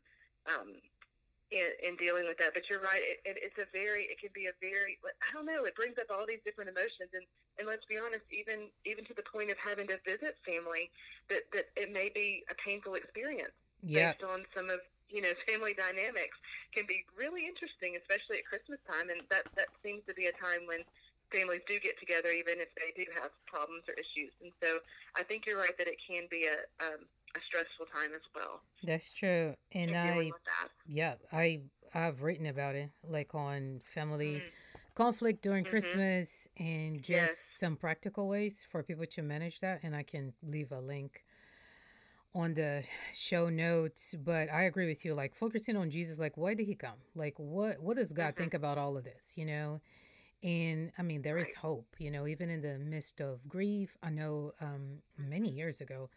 um, 0.48 0.80
in, 1.52 1.70
in 1.82 1.94
dealing 1.98 2.26
with 2.30 2.38
that. 2.38 2.54
But 2.54 2.70
you're 2.70 2.82
right; 2.82 3.02
it, 3.02 3.20
it, 3.26 3.36
it's 3.42 3.60
a 3.62 3.68
very, 3.74 4.06
it 4.10 4.22
can 4.22 4.30
be 4.34 4.48
a 4.48 4.56
very, 4.62 4.98
I 5.06 5.30
don't 5.34 5.46
know, 5.46 5.66
it 5.66 5.76
brings 5.76 5.98
up 5.98 6.14
all 6.14 6.26
these 6.26 6.42
different 6.46 6.70
emotions, 6.70 7.14
and 7.14 7.26
and 7.58 7.68
let's 7.68 7.86
be 7.86 7.98
honest, 7.98 8.26
even 8.32 8.70
even 8.86 9.04
to 9.10 9.14
the 9.14 9.26
point 9.26 9.50
of 9.50 9.58
having 9.60 9.90
to 9.90 9.98
visit 10.06 10.38
family, 10.46 10.90
that 11.30 11.50
that 11.54 11.70
it 11.76 11.92
may 11.92 12.10
be 12.14 12.46
a 12.50 12.56
painful 12.56 12.96
experience 12.96 13.56
yeah. 13.84 14.14
based 14.14 14.24
on 14.24 14.46
some 14.56 14.70
of 14.70 14.80
you 15.10 15.22
know 15.22 15.34
family 15.50 15.74
dynamics 15.74 16.38
can 16.74 16.86
be 16.86 17.06
really 17.18 17.46
interesting, 17.46 17.98
especially 17.98 18.40
at 18.42 18.46
Christmas 18.46 18.80
time, 18.86 19.10
and 19.10 19.22
that 19.30 19.50
that 19.58 19.70
seems 19.84 20.06
to 20.08 20.14
be 20.14 20.30
a 20.30 20.36
time 20.38 20.66
when 20.70 20.86
families 21.32 21.62
do 21.70 21.78
get 21.80 21.98
together, 22.00 22.30
even 22.34 22.58
if 22.58 22.70
they 22.74 22.90
do 22.98 23.06
have 23.14 23.30
problems 23.46 23.86
or 23.86 23.94
issues. 23.94 24.34
And 24.42 24.50
so 24.58 24.82
I 25.14 25.22
think 25.22 25.46
you're 25.46 25.62
right 25.62 25.78
that 25.78 25.88
it 25.88 26.02
can 26.02 26.26
be 26.30 26.50
a 26.50 26.66
um, 26.82 27.06
a 27.38 27.42
stressful 27.46 27.86
time 27.94 28.14
as 28.18 28.26
well. 28.34 28.62
That's 28.82 29.12
true, 29.12 29.54
and 29.74 29.96
I 29.96 30.32
yeah 30.90 31.16
I 31.32 31.62
I've 31.94 32.22
written 32.22 32.48
about 32.48 32.76
it 32.76 32.90
like 33.08 33.36
on 33.36 33.82
family. 33.84 34.36
Mm-hmm. 34.36 34.48
Conflict 34.96 35.42
during 35.42 35.64
mm-hmm. 35.64 35.72
Christmas 35.72 36.48
and 36.58 36.98
just 36.98 37.10
yes. 37.10 37.56
some 37.58 37.78
practical 37.78 38.28
ways 38.28 38.66
for 38.70 38.84
people 38.84 39.06
to 39.06 39.22
manage 39.22 39.62
that. 39.62 39.80
And 39.82 39.96
I 39.96 40.04
can 40.04 40.34
leave 40.44 40.74
a 40.74 40.80
link 40.82 41.24
on 42.36 42.54
the 42.54 42.84
show 43.12 43.50
notes 43.50 44.14
but 44.24 44.52
i 44.52 44.64
agree 44.64 44.88
with 44.88 45.04
you 45.04 45.16
like 45.16 45.34
focusing 45.34 45.76
on 45.76 45.90
jesus 45.90 46.20
like 46.20 46.38
why 46.38 46.54
did 46.54 46.68
he 46.68 46.76
come 46.76 47.00
like 47.16 47.34
what 47.38 47.82
what 47.82 47.98
does 47.98 48.14
god 48.14 48.28
mm-hmm. 48.28 48.42
think 48.42 48.54
about 48.54 48.78
all 48.78 48.96
of 48.96 49.04
this 49.04 49.34
you 49.36 49.46
know 49.48 49.82
and 50.44 50.92
i 51.00 51.02
mean 51.02 51.24
there 51.24 51.36
right. 51.36 51.48
is 51.48 51.56
hope 51.56 51.88
you 51.98 52.12
know 52.12 52.28
even 52.28 52.50
in 52.52 52.62
the 52.62 52.78
midst 52.78 53.20
of 53.20 53.40
grief 53.50 53.98
i 54.04 54.12
know 54.12 54.52
um 54.62 55.00
many 55.18 55.48
mm-hmm. 55.48 55.58
years 55.58 55.82
ago 55.82 56.08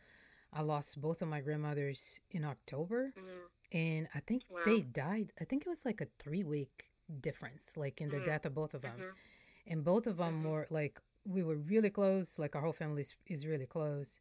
I 0.53 0.63
lost 0.63 1.01
both 1.01 1.23
of 1.23 1.29
my 1.29 1.41
grandmothers 1.41 2.21
in 2.31 2.45
October, 2.45 3.13
mm-hmm. 3.19 3.77
and 3.77 4.09
I 4.15 4.21
think 4.21 4.43
wow. 4.51 4.61
they 4.65 4.81
died. 4.81 5.33
I 5.41 5.45
think 5.45 5.63
it 5.63 5.69
was 5.69 5.85
like 5.85 6.01
a 6.01 6.07
three 6.19 6.45
week 6.45 6.87
difference, 7.21 7.77
like 7.77 8.01
in 8.01 8.09
the 8.09 8.17
mm-hmm. 8.17 8.27
death 8.27 8.47
of 8.47 8.55
both 8.55 8.75
of 8.75 8.83
them. 8.83 8.97
Mm-hmm. 8.97 9.73
And 9.73 9.85
both 9.85 10.07
of 10.07 10.17
them 10.19 10.41
mm-hmm. 10.41 10.49
were 10.49 10.67
like 10.71 11.01
we 11.25 11.43
were 11.43 11.57
really 11.57 11.91
close. 11.91 12.39
Like 12.39 12.55
our 12.55 12.63
whole 12.63 12.73
family 12.73 13.03
is, 13.03 13.15
is 13.27 13.47
really 13.47 13.67
close, 13.67 14.19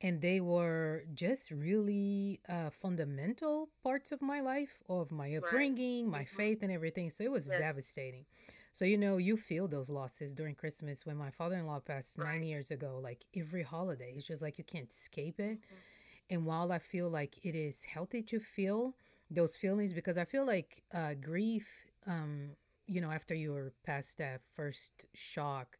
and 0.00 0.20
they 0.20 0.40
were 0.40 1.04
just 1.14 1.50
really 1.50 2.40
uh, 2.48 2.70
fundamental 2.70 3.68
parts 3.82 4.12
of 4.12 4.22
my 4.22 4.40
life, 4.40 4.78
of 4.88 5.10
my 5.10 5.34
upbringing, 5.36 6.04
right. 6.04 6.18
my 6.18 6.24
mm-hmm. 6.24 6.36
faith, 6.36 6.62
and 6.62 6.70
everything. 6.70 7.10
So 7.10 7.24
it 7.24 7.32
was 7.32 7.48
yes. 7.48 7.58
devastating. 7.58 8.26
So, 8.74 8.84
you 8.84 8.98
know, 8.98 9.18
you 9.18 9.36
feel 9.36 9.68
those 9.68 9.88
losses 9.88 10.32
during 10.32 10.56
Christmas. 10.56 11.06
When 11.06 11.16
my 11.16 11.30
father 11.30 11.56
in 11.56 11.66
law 11.66 11.78
passed 11.78 12.18
right. 12.18 12.32
nine 12.32 12.42
years 12.42 12.72
ago, 12.72 12.98
like 13.00 13.24
every 13.36 13.62
holiday, 13.62 14.12
it's 14.16 14.26
just 14.26 14.42
like 14.42 14.58
you 14.58 14.64
can't 14.64 14.90
escape 14.90 15.38
it. 15.38 15.58
Mm-hmm. 15.58 16.30
And 16.30 16.44
while 16.44 16.72
I 16.72 16.80
feel 16.80 17.08
like 17.08 17.38
it 17.44 17.54
is 17.54 17.84
healthy 17.84 18.20
to 18.22 18.40
feel 18.40 18.96
those 19.30 19.54
feelings, 19.54 19.92
because 19.92 20.18
I 20.18 20.24
feel 20.24 20.44
like 20.44 20.82
uh, 20.92 21.14
grief, 21.14 21.68
um, 22.08 22.50
you 22.88 23.00
know, 23.00 23.12
after 23.12 23.32
you're 23.32 23.72
past 23.86 24.18
that 24.18 24.40
first 24.56 25.06
shock, 25.14 25.78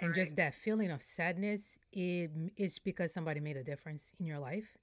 and 0.00 0.08
right. 0.08 0.16
just 0.16 0.34
that 0.34 0.52
feeling 0.52 0.90
of 0.90 1.04
sadness, 1.04 1.78
it 1.92 2.30
is 2.56 2.80
because 2.80 3.12
somebody 3.12 3.38
made 3.38 3.56
a 3.56 3.64
difference 3.64 4.10
in 4.18 4.26
your 4.26 4.40
life. 4.40 4.76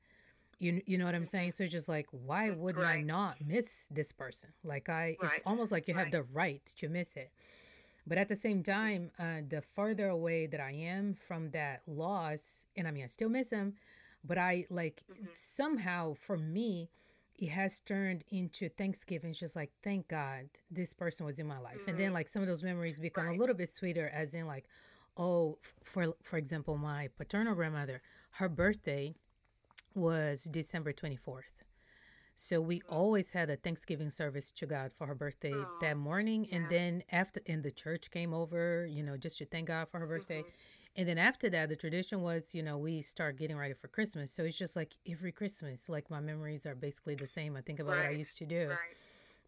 You, 0.63 0.82
you 0.86 0.97
know 0.97 1.06
what 1.06 1.13
I'm 1.13 1.26
saying? 1.26 1.52
So 1.52 1.63
it's 1.65 1.73
just 1.73 1.89
like, 1.89 2.08
why 2.12 2.49
would 2.52 2.78
right. 2.78 2.99
I 2.99 3.02
not 3.02 3.36
miss 3.45 3.88
this 3.91 4.12
person? 4.12 4.49
Like 4.63 4.88
I, 4.88 4.93
right. 4.93 5.17
it's 5.21 5.39
almost 5.45 5.71
like 5.71 5.88
you 5.88 5.93
have 5.93 6.06
right. 6.06 6.12
the 6.12 6.23
right 6.23 6.65
to 6.78 6.88
miss 6.88 7.15
it. 7.15 7.32
But 8.06 8.17
at 8.17 8.28
the 8.28 8.36
same 8.36 8.63
time, 8.63 9.12
uh, 9.17 9.41
the 9.47 9.62
further 9.62 10.10
away 10.10 10.47
that 10.47 10.60
I 10.60 10.71
am 10.71 11.13
from 11.13 11.52
that 11.52 11.82
loss, 11.88 12.65
and 12.76 12.88
I 12.88 12.91
mean, 12.91 13.04
I 13.04 13.08
still 13.08 13.30
miss 13.30 13.49
him, 13.49 13.73
but 14.26 14.38
I 14.38 14.65
like 14.69 15.04
mm-hmm. 15.12 15.26
somehow 15.34 16.13
for 16.13 16.38
me, 16.38 16.89
it 17.38 17.49
has 17.49 17.80
turned 17.80 18.23
into 18.30 18.69
Thanksgiving. 18.69 19.32
It's 19.32 19.39
just 19.39 19.56
like, 19.56 19.71
thank 19.84 20.08
God 20.08 20.49
this 20.69 20.93
person 20.93 21.26
was 21.26 21.39
in 21.39 21.47
my 21.47 21.60
life. 21.60 21.78
Mm-hmm. 21.80 21.89
And 21.89 21.99
then 21.99 22.06
mm-hmm. 22.08 22.15
like 22.15 22.30
some 22.30 22.41
of 22.41 22.47
those 22.47 22.63
memories 22.63 22.99
become 22.99 23.28
a 23.28 23.34
little 23.34 23.56
bit 23.56 23.69
sweeter, 23.69 24.12
as 24.13 24.34
in 24.34 24.47
like, 24.47 24.65
oh, 25.17 25.58
for 25.84 26.13
for 26.23 26.38
example, 26.38 26.78
my 26.78 27.10
paternal 27.17 27.56
grandmother, 27.56 28.02
her 28.32 28.49
birthday 28.49 29.15
was 29.95 30.43
December 30.45 30.93
24th. 30.93 31.41
So 32.36 32.60
we 32.60 32.79
mm-hmm. 32.79 32.93
always 32.93 33.32
had 33.32 33.49
a 33.49 33.56
Thanksgiving 33.56 34.10
service 34.10 34.51
to 34.51 34.65
God 34.65 34.91
for 34.97 35.08
her 35.08 35.15
birthday 35.15 35.51
Aww. 35.51 35.79
that 35.82 35.97
morning. 35.97 36.45
Yeah. 36.45 36.58
And 36.58 36.69
then 36.69 37.03
after, 37.12 37.41
and 37.45 37.63
the 37.63 37.71
church 37.71 38.10
came 38.12 38.34
over, 38.34 38.86
you 38.86 39.03
know, 39.03 39.17
just 39.17 39.38
to 39.38 39.45
thank 39.45 39.67
God 39.67 39.88
for 39.89 39.99
her 39.99 40.08
birthday. 40.08 40.39
Mm-hmm. 40.39 40.49
And 40.95 41.08
then 41.08 41.17
after 41.17 41.49
that, 41.49 41.69
the 41.69 41.75
tradition 41.75 42.21
was, 42.21 42.53
you 42.53 42.62
know, 42.62 42.77
we 42.77 43.01
start 43.01 43.38
getting 43.38 43.58
ready 43.58 43.73
for 43.73 43.88
Christmas. 43.88 44.32
So 44.32 44.43
it's 44.43 44.58
just 44.58 44.75
like 44.75 44.95
every 45.10 45.32
Christmas, 45.32 45.89
like 45.89 46.10
my 46.12 46.19
memories 46.19 46.65
are 46.65 46.75
basically 46.75 47.15
the 47.15 47.25
same. 47.25 47.56
I 47.56 47.62
think 47.62 47.79
about 47.79 47.93
right. 47.93 48.06
what 48.06 48.13
I 48.13 48.17
used 48.17 48.38
to 48.39 48.45
do. 48.45 48.69
Right. 48.69 48.77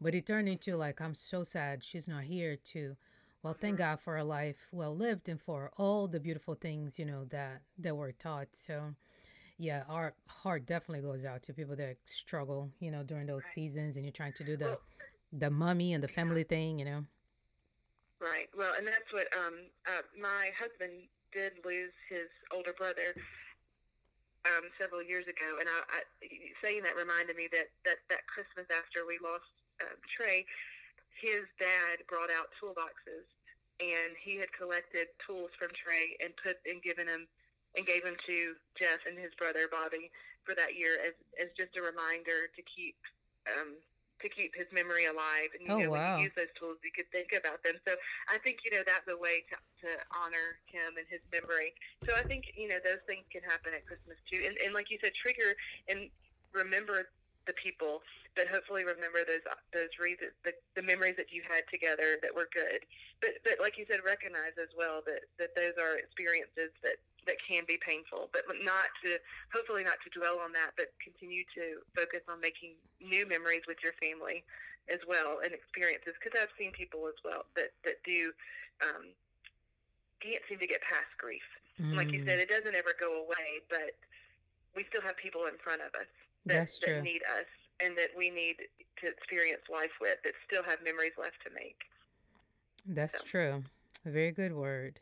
But 0.02 0.16
it 0.16 0.26
turned 0.26 0.50
into 0.50 0.76
like, 0.76 1.02
I'm 1.02 1.14
so 1.14 1.44
sad 1.44 1.84
she's 1.84 2.08
not 2.08 2.24
here 2.24 2.58
to, 2.74 2.96
well, 3.44 3.54
mm-hmm. 3.54 3.62
thank 3.62 3.78
God 3.78 4.00
for 4.00 4.18
a 4.18 4.24
life 4.24 4.70
well 4.72 4.96
lived 4.96 5.30
and 5.30 5.40
for 5.40 5.72
all 5.78 6.08
the 6.08 6.20
beautiful 6.20 6.56
things, 6.56 6.98
you 6.98 7.06
know, 7.06 7.26
that, 7.26 7.62
that 7.78 7.96
were 7.96 8.12
taught. 8.12 8.48
So, 8.54 8.96
yeah, 9.58 9.84
our 9.88 10.14
heart 10.28 10.66
definitely 10.66 11.02
goes 11.02 11.24
out 11.24 11.44
to 11.44 11.54
people 11.54 11.76
that 11.78 11.98
struggle, 12.06 12.72
you 12.80 12.92
know, 12.92 13.04
during 13.04 13.26
those 13.26 13.44
right. 13.44 13.54
seasons, 13.54 13.96
and 13.96 14.06
you're 14.06 14.12
trying 14.12 14.34
to 14.34 14.44
do 14.44 14.58
the 14.58 14.66
well, 14.66 14.82
the 15.32 15.50
mummy 15.50 15.94
and 15.94 16.04
the 16.04 16.08
family 16.08 16.42
yeah. 16.42 16.56
thing, 16.56 16.80
you 16.80 16.86
know. 16.86 17.06
Right. 18.20 18.48
Well, 18.58 18.74
and 18.78 18.88
that's 18.88 19.12
what 19.12 19.28
um, 19.36 19.68
uh, 19.88 20.04
my 20.20 20.52
husband 20.56 21.08
did 21.32 21.60
lose 21.64 21.92
his 22.08 22.28
older 22.52 22.72
brother 22.72 23.16
um, 24.48 24.72
several 24.80 25.04
years 25.04 25.28
ago, 25.28 25.60
and 25.60 25.68
I, 25.68 25.80
I, 25.88 26.00
saying 26.64 26.84
that 26.84 26.96
reminded 26.96 27.36
me 27.36 27.48
that 27.52 27.72
that 27.84 28.00
that 28.12 28.28
Christmas 28.28 28.68
after 28.72 29.08
we 29.08 29.20
lost 29.24 29.48
um, 29.84 30.00
Trey, 30.12 30.44
his 31.16 31.48
dad 31.60 32.04
brought 32.08 32.32
out 32.32 32.52
toolboxes, 32.60 33.28
and 33.80 34.16
he 34.20 34.36
had 34.36 34.52
collected 34.52 35.12
tools 35.24 35.52
from 35.56 35.72
Trey 35.76 36.16
and 36.20 36.32
put 36.40 36.60
and 36.68 36.84
given 36.84 37.08
him 37.08 37.28
and 37.76 37.86
gave 37.86 38.04
them 38.04 38.18
to 38.28 38.56
Jeff 38.80 39.04
and 39.08 39.20
his 39.20 39.32
brother 39.36 39.68
Bobby 39.70 40.12
for 40.44 40.56
that 40.56 40.78
year 40.78 40.98
as 41.02 41.14
as 41.42 41.50
just 41.58 41.76
a 41.76 41.82
reminder 41.82 42.48
to 42.56 42.62
keep 42.64 42.96
um, 43.50 43.78
to 44.24 44.28
keep 44.32 44.56
his 44.56 44.70
memory 44.72 45.06
alive. 45.06 45.52
And 45.52 45.68
you 45.68 45.74
oh, 45.76 45.80
know, 45.80 45.92
wow. 45.92 46.16
when 46.16 46.24
you 46.24 46.32
use 46.32 46.36
those 46.40 46.54
tools, 46.56 46.80
you 46.82 46.94
could 46.96 47.10
think 47.12 47.36
about 47.36 47.60
them. 47.68 47.76
So 47.84 48.00
I 48.32 48.40
think 48.40 48.64
you 48.64 48.72
know 48.72 48.84
that's 48.86 49.08
a 49.12 49.18
way 49.18 49.44
to 49.52 49.58
to 49.86 49.90
honor 50.14 50.62
him 50.72 50.96
and 50.96 51.08
his 51.10 51.22
memory. 51.30 51.76
So 52.08 52.16
I 52.16 52.24
think 52.24 52.56
you 52.56 52.72
know 52.72 52.80
those 52.80 53.04
things 53.10 53.28
can 53.30 53.44
happen 53.44 53.76
at 53.76 53.84
Christmas 53.84 54.18
too. 54.30 54.46
And 54.46 54.56
and 54.64 54.72
like 54.72 54.88
you 54.90 54.98
said, 55.04 55.12
trigger 55.18 55.58
and 55.90 56.08
remember 56.56 57.12
the 57.46 57.54
people, 57.62 58.02
but 58.34 58.50
hopefully 58.50 58.84
remember 58.84 59.22
those 59.28 59.46
those 59.70 59.94
reasons, 60.02 60.34
the, 60.42 60.54
the 60.74 60.82
memories 60.82 61.16
that 61.18 61.30
you 61.30 61.46
had 61.46 61.68
together 61.70 62.18
that 62.26 62.34
were 62.34 62.50
good. 62.50 62.82
But 63.22 63.42
but 63.46 63.62
like 63.62 63.78
you 63.78 63.86
said, 63.86 64.02
recognize 64.02 64.58
as 64.58 64.72
well 64.74 65.06
that 65.06 65.30
that 65.38 65.54
those 65.54 65.78
are 65.78 66.00
experiences 66.00 66.74
that 66.82 66.98
that 67.26 67.42
can 67.42 67.66
be 67.66 67.78
painful, 67.82 68.30
but 68.32 68.46
not 68.62 68.94
to 69.02 69.18
hopefully 69.50 69.84
not 69.84 69.98
to 70.06 70.10
dwell 70.14 70.38
on 70.40 70.54
that, 70.54 70.78
but 70.78 70.94
continue 71.02 71.44
to 71.58 71.82
focus 71.98 72.22
on 72.30 72.40
making 72.40 72.78
new 73.02 73.26
memories 73.26 73.66
with 73.66 73.82
your 73.82 73.94
family 73.98 74.46
as 74.88 75.02
well 75.10 75.42
and 75.42 75.54
experiences. 75.54 76.14
Because 76.22 76.38
I've 76.38 76.54
seen 76.58 76.72
people 76.72 77.10
as 77.10 77.18
well 77.26 77.50
that 77.58 77.74
that 77.84 78.02
do 78.06 78.32
um, 78.82 79.10
can't 80.22 80.42
seem 80.48 80.60
to 80.62 80.70
get 80.70 80.82
past 80.86 81.12
grief. 81.18 81.46
Mm. 81.82 81.98
Like 81.98 82.12
you 82.12 82.24
said, 82.24 82.40
it 82.40 82.50
doesn't 82.50 82.76
ever 82.76 82.96
go 82.98 83.26
away, 83.26 83.66
but 83.70 83.98
we 84.76 84.86
still 84.90 85.02
have 85.02 85.18
people 85.18 85.46
in 85.46 85.58
front 85.60 85.82
of 85.82 85.92
us 85.96 86.10
that, 86.46 86.70
that 86.86 87.04
need 87.04 87.22
us 87.26 87.50
and 87.84 87.98
that 87.98 88.16
we 88.16 88.30
need 88.30 88.56
to 89.02 89.08
experience 89.08 89.62
life 89.72 89.92
with 90.00 90.18
that 90.24 90.34
still 90.48 90.64
have 90.64 90.80
memories 90.84 91.14
left 91.20 91.36
to 91.44 91.52
make. 91.54 91.84
That's 92.88 93.20
so. 93.20 93.26
true. 93.26 93.64
A 94.06 94.10
very 94.10 94.32
good 94.32 94.54
word. 94.54 95.00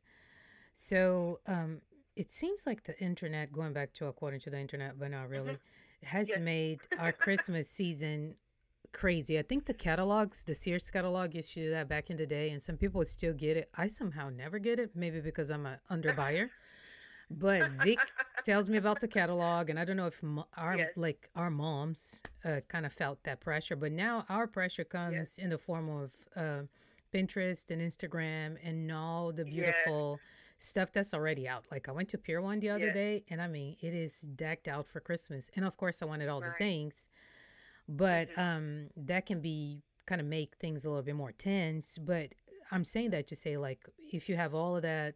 So, 0.74 1.40
um, 1.48 1.82
it 2.16 2.32
seems 2.32 2.66
like 2.66 2.84
the 2.84 2.98
internet, 3.00 3.52
going 3.52 3.74
back 3.74 3.94
to 3.94 4.08
according 4.08 4.40
to 4.42 4.50
the 4.50 4.60
internet, 4.60 5.00
but 5.00 5.12
not 5.12 5.30
really, 5.30 5.54
mm-hmm. 5.54 6.06
has 6.06 6.30
yes. 6.30 6.40
made 6.40 6.80
our 7.00 7.12
Christmas 7.26 7.70
season 7.70 8.36
crazy. 8.92 9.40
I 9.40 9.42
think 9.42 9.66
the 9.66 9.74
catalogs, 9.74 10.44
the 10.44 10.54
Sears 10.54 10.90
catalog 10.90 11.34
used 11.34 11.54
to 11.54 11.64
do 11.64 11.70
that 11.72 11.90
back 11.90 12.10
in 12.10 12.18
the 12.18 12.26
day, 12.26 12.52
and 12.52 12.62
some 12.62 12.78
people 12.78 13.00
would 13.00 13.08
still 13.08 13.34
get 13.34 13.58
it. 13.58 13.70
I 13.76 13.88
somehow 13.88 14.30
never 14.30 14.60
get 14.60 14.80
it, 14.80 14.92
maybe 14.96 15.20
because 15.20 15.50
I'm 15.50 15.66
an 15.66 15.78
underbuyer. 15.92 16.50
but 17.32 17.68
Zeke 17.68 18.00
tells 18.46 18.70
me 18.70 18.78
about 18.78 19.00
the 19.02 19.08
catalog, 19.08 19.70
and 19.70 19.80
I 19.80 19.86
don't 19.86 19.98
know 19.98 20.08
if 20.08 20.22
our 20.56 20.78
yes. 20.78 20.90
like 20.96 21.30
our 21.36 21.50
moms 21.50 22.22
uh, 22.46 22.62
kind 22.68 22.86
of 22.86 22.94
felt 22.94 23.24
that 23.24 23.40
pressure, 23.40 23.76
but 23.76 23.92
now 23.92 24.26
our 24.30 24.46
pressure 24.46 24.84
comes 24.84 25.16
yes. 25.16 25.38
in 25.38 25.50
the 25.50 25.58
form 25.58 25.90
of 25.90 26.12
uh, 26.36 26.62
Pinterest 27.12 27.72
and 27.72 27.82
Instagram 27.82 28.58
and 28.64 28.92
all 28.92 29.32
the 29.32 29.46
beautiful. 29.46 30.20
Yes 30.22 30.30
stuff 30.64 30.92
that's 30.94 31.14
already 31.14 31.48
out. 31.48 31.66
Like 31.72 31.90
I 31.90 31.92
went 31.92 32.10
to 32.10 32.18
Pier 32.18 32.42
One 32.42 32.60
the 32.60 32.70
other 32.70 32.88
yeah. 32.88 32.94
day, 32.94 33.24
and 33.30 33.42
I 33.42 33.48
mean, 33.48 33.76
it 33.82 33.94
is 33.94 34.22
decked 34.22 34.68
out 34.68 34.88
for 34.88 35.00
Christmas. 35.00 35.50
And 35.56 35.66
of 35.66 35.78
course, 35.78 36.02
I 36.02 36.06
wanted 36.06 36.30
all 36.30 36.42
right. 36.42 36.52
the 36.52 36.58
things, 36.58 37.08
but 37.88 38.30
mm-hmm. 38.30 38.40
um, 38.40 38.88
that 38.96 39.26
can 39.26 39.42
be 39.42 39.84
kind 40.06 40.22
of 40.22 40.28
make 40.28 40.56
things 40.60 40.86
a 40.86 40.90
little 40.90 41.04
bit 41.04 41.16
more 41.16 41.32
tense. 41.34 41.98
But 41.98 42.30
I'm 42.72 42.86
saying 42.86 43.12
that 43.12 43.28
to 43.28 43.36
say, 43.36 43.58
like, 43.58 43.80
if 44.12 44.30
you 44.30 44.36
have 44.36 44.54
all 44.54 44.76
of 44.76 44.82
that 44.84 45.16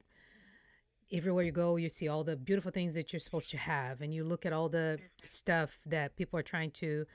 everywhere 1.11 1.45
you 1.45 1.53
go, 1.53 1.77
you 1.77 1.89
see 1.89 2.09
all 2.09 2.23
the 2.23 2.35
beautiful 2.35 2.71
things 2.71 2.93
that 2.95 3.13
you're 3.13 3.19
supposed 3.21 3.49
to 3.51 3.57
have, 3.57 4.01
and 4.01 4.13
you 4.13 4.23
look 4.23 4.45
at 4.45 4.51
all 4.51 4.67
the 4.69 4.99
mm-hmm. 4.99 5.25
stuff 5.25 5.79
that 5.85 6.15
people 6.15 6.39
are 6.39 6.43
trying 6.43 6.71
to. 6.71 7.05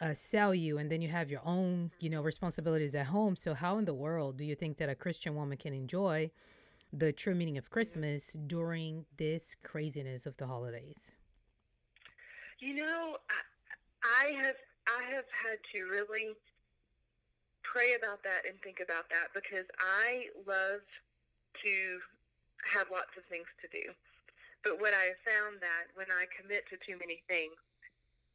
Uh, 0.00 0.12
sell 0.12 0.52
you 0.52 0.76
and 0.76 0.90
then 0.90 1.00
you 1.00 1.08
have 1.08 1.30
your 1.30 1.40
own 1.44 1.88
you 2.00 2.10
know 2.10 2.20
responsibilities 2.20 2.96
at 2.96 3.06
home 3.06 3.36
so 3.36 3.54
how 3.54 3.78
in 3.78 3.84
the 3.84 3.94
world 3.94 4.36
do 4.36 4.44
you 4.44 4.56
think 4.56 4.76
that 4.76 4.88
a 4.88 4.94
christian 4.94 5.36
woman 5.36 5.56
can 5.56 5.72
enjoy 5.72 6.28
the 6.94 7.12
true 7.12 7.34
meaning 7.34 7.58
of 7.58 7.70
Christmas 7.70 8.36
during 8.46 9.04
this 9.16 9.56
craziness 9.64 10.26
of 10.26 10.36
the 10.36 10.46
holidays? 10.46 11.12
You 12.60 12.76
know, 12.76 13.18
I, 14.04 14.30
have 14.38 14.54
I 14.86 15.02
have 15.10 15.26
had 15.34 15.58
to 15.74 15.90
really 15.90 16.38
pray 17.66 17.98
about 17.98 18.22
that 18.22 18.46
and 18.46 18.54
think 18.62 18.78
about 18.78 19.10
that 19.10 19.34
because 19.34 19.66
I 19.82 20.30
love 20.46 20.86
to 21.66 21.74
have 22.62 22.86
lots 22.94 23.10
of 23.18 23.26
things 23.26 23.50
to 23.60 23.66
do. 23.74 23.90
But 24.62 24.78
what 24.80 24.94
I 24.94 25.12
have 25.12 25.22
found 25.26 25.60
that 25.60 25.90
when 25.98 26.08
I 26.14 26.30
commit 26.30 26.64
to 26.70 26.78
too 26.80 26.96
many 26.96 27.20
things, 27.26 27.58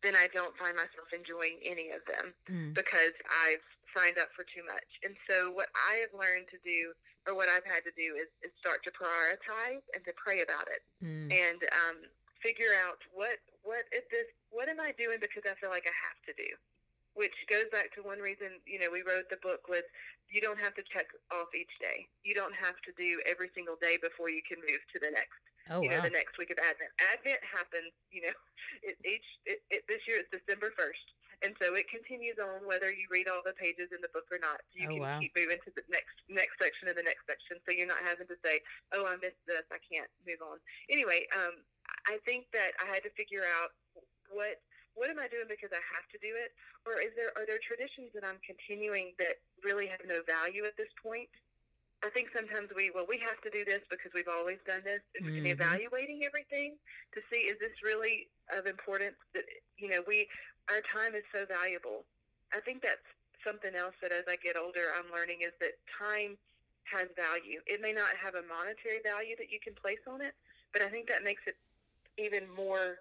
then 0.03 0.19
I 0.19 0.27
don't 0.35 0.55
find 0.59 0.75
myself 0.75 1.09
enjoying 1.15 1.63
any 1.63 1.95
of 1.95 2.03
them 2.05 2.35
mm. 2.45 2.71
because 2.75 3.15
I've 3.25 3.65
signed 3.95 4.17
up 4.21 4.29
for 4.35 4.45
too 4.47 4.63
much. 4.65 4.87
And 5.01 5.17
so 5.29 5.51
what 5.51 5.69
I 5.73 6.01
have 6.05 6.13
learned 6.13 6.49
to 6.53 6.59
do 6.61 6.93
or 7.27 7.35
what 7.35 7.51
I've 7.51 7.67
had 7.67 7.83
to 7.83 7.93
do 7.93 8.15
is, 8.15 8.29
is 8.41 8.51
start 8.57 8.81
to 8.87 8.91
prioritize 8.95 9.83
and 9.91 10.01
to 10.07 10.13
pray 10.15 10.41
about 10.41 10.65
it 10.71 10.81
mm. 11.03 11.27
and 11.27 11.61
um, 11.85 11.97
figure 12.39 12.71
out 12.73 13.01
what 13.11 13.37
what 13.61 13.83
is 13.91 14.05
this 14.09 14.29
what 14.49 14.71
am 14.71 14.79
I 14.79 14.95
doing 14.95 15.19
because 15.19 15.43
I 15.43 15.53
feel 15.59 15.69
like 15.69 15.85
I 15.85 15.95
have 16.07 16.19
to 16.31 16.33
do 16.33 16.49
which 17.17 17.35
goes 17.51 17.67
back 17.73 17.91
to 17.97 18.05
one 18.05 18.23
reason 18.23 18.63
you 18.63 18.79
know 18.79 18.87
we 18.87 19.03
wrote 19.03 19.27
the 19.27 19.41
book 19.43 19.67
with 19.67 19.85
you 20.31 20.39
don't 20.39 20.61
have 20.61 20.73
to 20.79 20.83
check 20.87 21.11
off 21.33 21.51
each 21.51 21.73
day 21.83 22.07
you 22.23 22.31
don't 22.31 22.55
have 22.55 22.79
to 22.87 22.91
do 22.95 23.19
every 23.27 23.51
single 23.51 23.75
day 23.77 23.99
before 23.99 24.31
you 24.31 24.41
can 24.45 24.57
move 24.63 24.79
to 24.87 24.97
the 25.03 25.11
next 25.11 25.41
oh, 25.69 25.83
you 25.83 25.91
know 25.91 25.99
wow. 25.99 26.07
the 26.07 26.15
next 26.15 26.39
week 26.39 26.53
of 26.53 26.57
advent 26.63 26.93
advent 27.11 27.41
happens 27.43 27.91
you 28.13 28.23
know 28.23 28.35
it, 28.87 28.95
each 29.03 29.27
it, 29.43 29.59
it, 29.67 29.81
this 29.91 29.99
year 30.07 30.23
it's 30.23 30.31
december 30.31 30.71
1st 30.79 31.05
and 31.39 31.55
so 31.55 31.71
it 31.75 31.87
continues 31.87 32.35
on 32.35 32.67
whether 32.67 32.91
you 32.91 33.07
read 33.07 33.31
all 33.31 33.39
the 33.43 33.55
pages 33.55 33.95
in 33.95 34.03
the 34.03 34.11
book 34.11 34.27
or 34.27 34.39
not. 34.43 34.59
You 34.75 34.91
oh, 34.91 34.93
can 34.95 35.01
wow. 35.03 35.19
keep 35.23 35.31
moving 35.35 35.59
to 35.63 35.71
the 35.71 35.85
next 35.87 36.19
next 36.27 36.59
section 36.59 36.91
and 36.91 36.97
the 36.99 37.05
next 37.05 37.23
section, 37.23 37.63
so 37.63 37.71
you're 37.71 37.87
not 37.87 38.03
having 38.03 38.27
to 38.27 38.37
say, 38.43 38.59
"Oh, 38.91 39.07
I 39.07 39.15
missed 39.23 39.39
this. 39.47 39.63
I 39.71 39.79
can't 39.79 40.09
move 40.27 40.43
on." 40.43 40.59
Anyway, 40.91 41.27
um, 41.31 41.63
I 42.07 42.19
think 42.27 42.51
that 42.51 42.75
I 42.83 42.91
had 42.91 43.03
to 43.07 43.11
figure 43.15 43.47
out 43.47 43.71
what 44.27 44.59
what 44.99 45.07
am 45.07 45.21
I 45.21 45.31
doing 45.31 45.47
because 45.47 45.71
I 45.71 45.79
have 45.95 46.03
to 46.11 46.19
do 46.19 46.35
it, 46.35 46.51
or 46.83 46.99
is 46.99 47.15
there 47.15 47.31
are 47.39 47.47
there 47.47 47.61
traditions 47.63 48.11
that 48.11 48.27
I'm 48.27 48.41
continuing 48.43 49.15
that 49.15 49.39
really 49.63 49.87
have 49.87 50.03
no 50.03 50.19
value 50.27 50.67
at 50.67 50.75
this 50.75 50.91
point? 50.99 51.31
I 52.03 52.07
think 52.11 52.31
sometimes 52.31 52.71
we 52.75 52.91
well 52.95 53.07
we 53.07 53.19
have 53.19 53.39
to 53.43 53.51
do 53.51 53.63
this 53.63 53.83
because 53.87 54.11
we've 54.15 54.31
always 54.31 54.59
done 54.63 54.83
this. 54.83 55.03
Mm-hmm. 55.19 55.51
evaluating 55.51 56.23
everything 56.23 56.79
to 57.15 57.19
see 57.27 57.47
is 57.51 57.59
this 57.59 57.75
really 57.83 58.31
of 58.55 58.67
importance 58.67 59.19
that 59.35 59.43
you 59.77 59.89
know 59.89 60.03
we 60.07 60.27
our 60.67 60.83
time 60.91 61.15
is 61.15 61.23
so 61.31 61.47
valuable. 61.47 62.03
I 62.51 62.59
think 62.59 62.83
that's 62.83 63.05
something 63.45 63.71
else 63.73 63.95
that 64.03 64.11
as 64.11 64.27
I 64.27 64.35
get 64.35 64.59
older, 64.59 64.91
I'm 64.91 65.07
learning 65.13 65.47
is 65.47 65.55
that 65.63 65.79
time 65.87 66.35
has 66.89 67.07
value. 67.15 67.61
It 67.69 67.79
may 67.79 67.93
not 67.93 68.17
have 68.19 68.35
a 68.35 68.43
monetary 68.43 68.99
value 69.05 69.37
that 69.39 69.53
you 69.53 69.61
can 69.61 69.77
place 69.77 70.01
on 70.09 70.19
it, 70.19 70.33
but 70.73 70.81
I 70.81 70.89
think 70.89 71.07
that 71.07 71.23
makes 71.23 71.45
it 71.45 71.55
even 72.19 72.49
more 72.51 72.99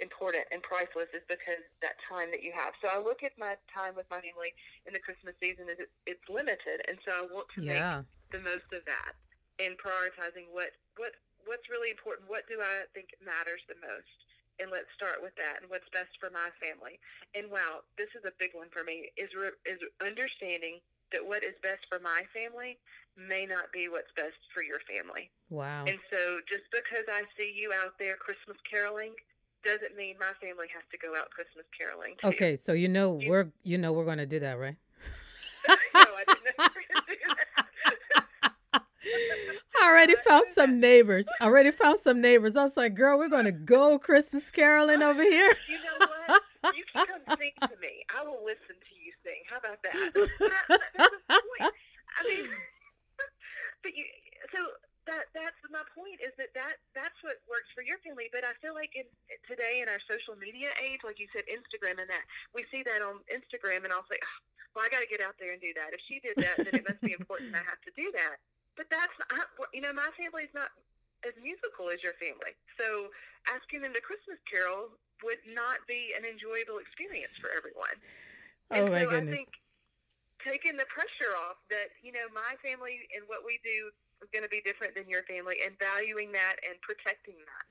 important 0.00 0.48
and 0.48 0.64
priceless 0.64 1.12
is 1.12 1.24
because 1.28 1.60
that 1.84 2.00
time 2.08 2.32
that 2.32 2.40
you 2.40 2.52
have. 2.56 2.72
So 2.80 2.88
I 2.88 2.96
look 2.96 3.20
at 3.20 3.36
my 3.36 3.60
time 3.68 3.92
with 3.92 4.08
my 4.08 4.20
family 4.24 4.56
in 4.88 4.96
the 4.96 5.02
Christmas 5.02 5.36
season 5.40 5.68
is 5.68 5.76
it's 6.08 6.24
limited, 6.28 6.80
and 6.88 6.96
so 7.04 7.12
I 7.12 7.22
want 7.28 7.48
to 7.56 7.60
yeah. 7.60 8.00
make 8.00 8.32
the 8.32 8.40
most 8.40 8.68
of 8.72 8.82
that 8.88 9.12
and 9.60 9.76
prioritizing 9.76 10.48
what 10.50 10.72
what 10.96 11.12
what's 11.44 11.68
really 11.68 11.92
important. 11.92 12.32
What 12.32 12.48
do 12.48 12.64
I 12.64 12.88
think 12.96 13.12
matters 13.20 13.60
the 13.68 13.76
most? 13.80 14.16
And 14.60 14.70
let's 14.70 14.92
start 14.92 15.24
with 15.24 15.32
that 15.40 15.64
and 15.64 15.72
what's 15.72 15.88
best 15.90 16.12
for 16.20 16.28
my 16.28 16.52
family. 16.60 17.00
And 17.32 17.48
wow, 17.48 17.82
this 17.96 18.12
is 18.12 18.28
a 18.28 18.34
big 18.36 18.52
one 18.52 18.68
for 18.68 18.84
me 18.84 19.08
is 19.16 19.32
re- 19.32 19.56
is 19.64 19.80
understanding 20.04 20.84
that 21.10 21.24
what 21.24 21.42
is 21.42 21.56
best 21.64 21.82
for 21.88 21.98
my 21.98 22.22
family 22.30 22.78
may 23.16 23.48
not 23.48 23.72
be 23.72 23.88
what's 23.90 24.12
best 24.14 24.38
for 24.54 24.62
your 24.62 24.78
family. 24.86 25.32
Wow. 25.50 25.84
And 25.88 25.98
so 26.12 26.38
just 26.46 26.68
because 26.70 27.08
I 27.10 27.26
see 27.34 27.50
you 27.50 27.72
out 27.74 27.98
there 27.98 28.14
Christmas 28.14 28.60
caroling 28.68 29.16
doesn't 29.64 29.96
mean 29.96 30.16
my 30.18 30.32
family 30.40 30.68
has 30.72 30.84
to 30.92 30.98
go 30.98 31.16
out 31.16 31.30
Christmas 31.30 31.66
caroling. 31.76 32.14
Too. 32.20 32.28
Okay, 32.28 32.56
so 32.56 32.72
you 32.72 32.88
know 32.88 33.18
you, 33.18 33.28
we're 33.28 33.48
you 33.62 33.78
know 33.78 33.92
we're 33.92 34.08
going 34.08 34.22
to 34.22 34.28
do 34.28 34.40
that, 34.40 34.58
right? 34.58 34.76
no, 35.68 35.76
I 35.94 36.24
didn't 36.26 36.56
know 39.10 39.60
already 40.00 40.14
found 40.26 40.46
some 40.52 40.80
neighbors. 40.80 41.26
I 41.40 41.44
already 41.44 41.70
found 41.70 41.98
some 42.00 42.20
neighbors. 42.20 42.56
I 42.56 42.64
was 42.64 42.76
like, 42.76 42.94
girl, 42.94 43.18
we're 43.18 43.28
going 43.28 43.44
to 43.44 43.52
go 43.52 43.98
Christmas 43.98 44.50
caroling 44.50 45.02
over 45.02 45.22
here. 45.34 45.52
You 45.68 45.78
know 45.78 46.06
what? 46.06 46.76
You 46.76 46.84
can 46.92 47.06
come 47.06 47.36
sing 47.38 47.56
to 47.62 47.76
me. 47.80 48.04
I 48.12 48.24
will 48.24 48.44
listen 48.44 48.76
to 48.76 48.92
you 49.00 49.12
sing. 49.24 49.40
How 49.48 49.58
about 49.58 49.80
that? 49.82 49.96
that, 50.12 50.80
that's 50.96 51.20
the 51.28 51.40
point. 51.40 51.72
I 52.18 52.22
mean, 52.28 52.46
but 53.82 53.92
you, 53.96 54.04
so 54.52 54.60
that 55.08 55.32
that's 55.32 55.56
my 55.72 55.80
point 55.96 56.20
is 56.20 56.36
that, 56.36 56.52
that 56.52 56.76
that's 56.92 57.16
what 57.24 57.40
works 57.48 57.72
for 57.72 57.80
your 57.80 57.96
family. 58.04 58.28
But 58.28 58.44
I 58.44 58.52
feel 58.60 58.76
like 58.76 58.92
in 58.92 59.08
today 59.48 59.80
in 59.80 59.88
our 59.88 60.00
social 60.04 60.36
media 60.36 60.68
age, 60.84 61.00
like 61.00 61.16
you 61.16 61.32
said, 61.32 61.48
Instagram 61.48 61.96
and 61.96 62.08
that, 62.12 62.24
we 62.52 62.68
see 62.68 62.84
that 62.84 63.00
on 63.00 63.24
Instagram 63.32 63.88
and 63.88 63.92
I'll 63.92 64.06
say, 64.12 64.20
oh, 64.20 64.36
well, 64.76 64.84
I 64.84 64.92
got 64.92 65.00
to 65.00 65.08
get 65.10 65.24
out 65.24 65.40
there 65.40 65.56
and 65.56 65.64
do 65.64 65.72
that. 65.80 65.96
If 65.96 66.04
she 66.06 66.20
did 66.20 66.36
that, 66.44 66.60
then 66.60 66.76
it 66.76 66.86
must 66.86 67.00
be 67.00 67.16
important 67.16 67.56
I 67.56 67.64
have 67.64 67.80
to 67.88 67.92
do 67.96 68.12
that. 68.14 68.38
But 68.80 68.88
that's 68.88 69.12
not, 69.28 69.44
you 69.76 69.84
know, 69.84 69.92
my 69.92 70.08
family's 70.16 70.48
not 70.56 70.72
as 71.20 71.36
musical 71.36 71.92
as 71.92 72.00
your 72.00 72.16
family. 72.16 72.56
So 72.80 73.12
asking 73.44 73.84
them 73.84 73.92
to 73.92 74.00
Christmas 74.00 74.40
carol 74.48 74.88
would 75.20 75.44
not 75.44 75.84
be 75.84 76.16
an 76.16 76.24
enjoyable 76.24 76.80
experience 76.80 77.36
for 77.44 77.52
everyone. 77.52 77.92
Oh 78.72 78.88
my 78.88 79.04
so 79.04 79.12
goodness. 79.12 79.36
I 79.36 79.36
think 79.36 79.52
taking 80.40 80.80
the 80.80 80.88
pressure 80.88 81.36
off 81.36 81.60
that, 81.68 81.92
you 82.00 82.08
know, 82.08 82.24
my 82.32 82.56
family 82.64 83.04
and 83.12 83.28
what 83.28 83.44
we 83.44 83.60
do 83.60 83.92
is 84.24 84.32
going 84.32 84.48
to 84.48 84.52
be 84.52 84.64
different 84.64 84.96
than 84.96 85.12
your 85.12 85.28
family 85.28 85.60
and 85.60 85.76
valuing 85.76 86.32
that 86.32 86.56
and 86.64 86.80
protecting 86.80 87.36
that. 87.36 87.66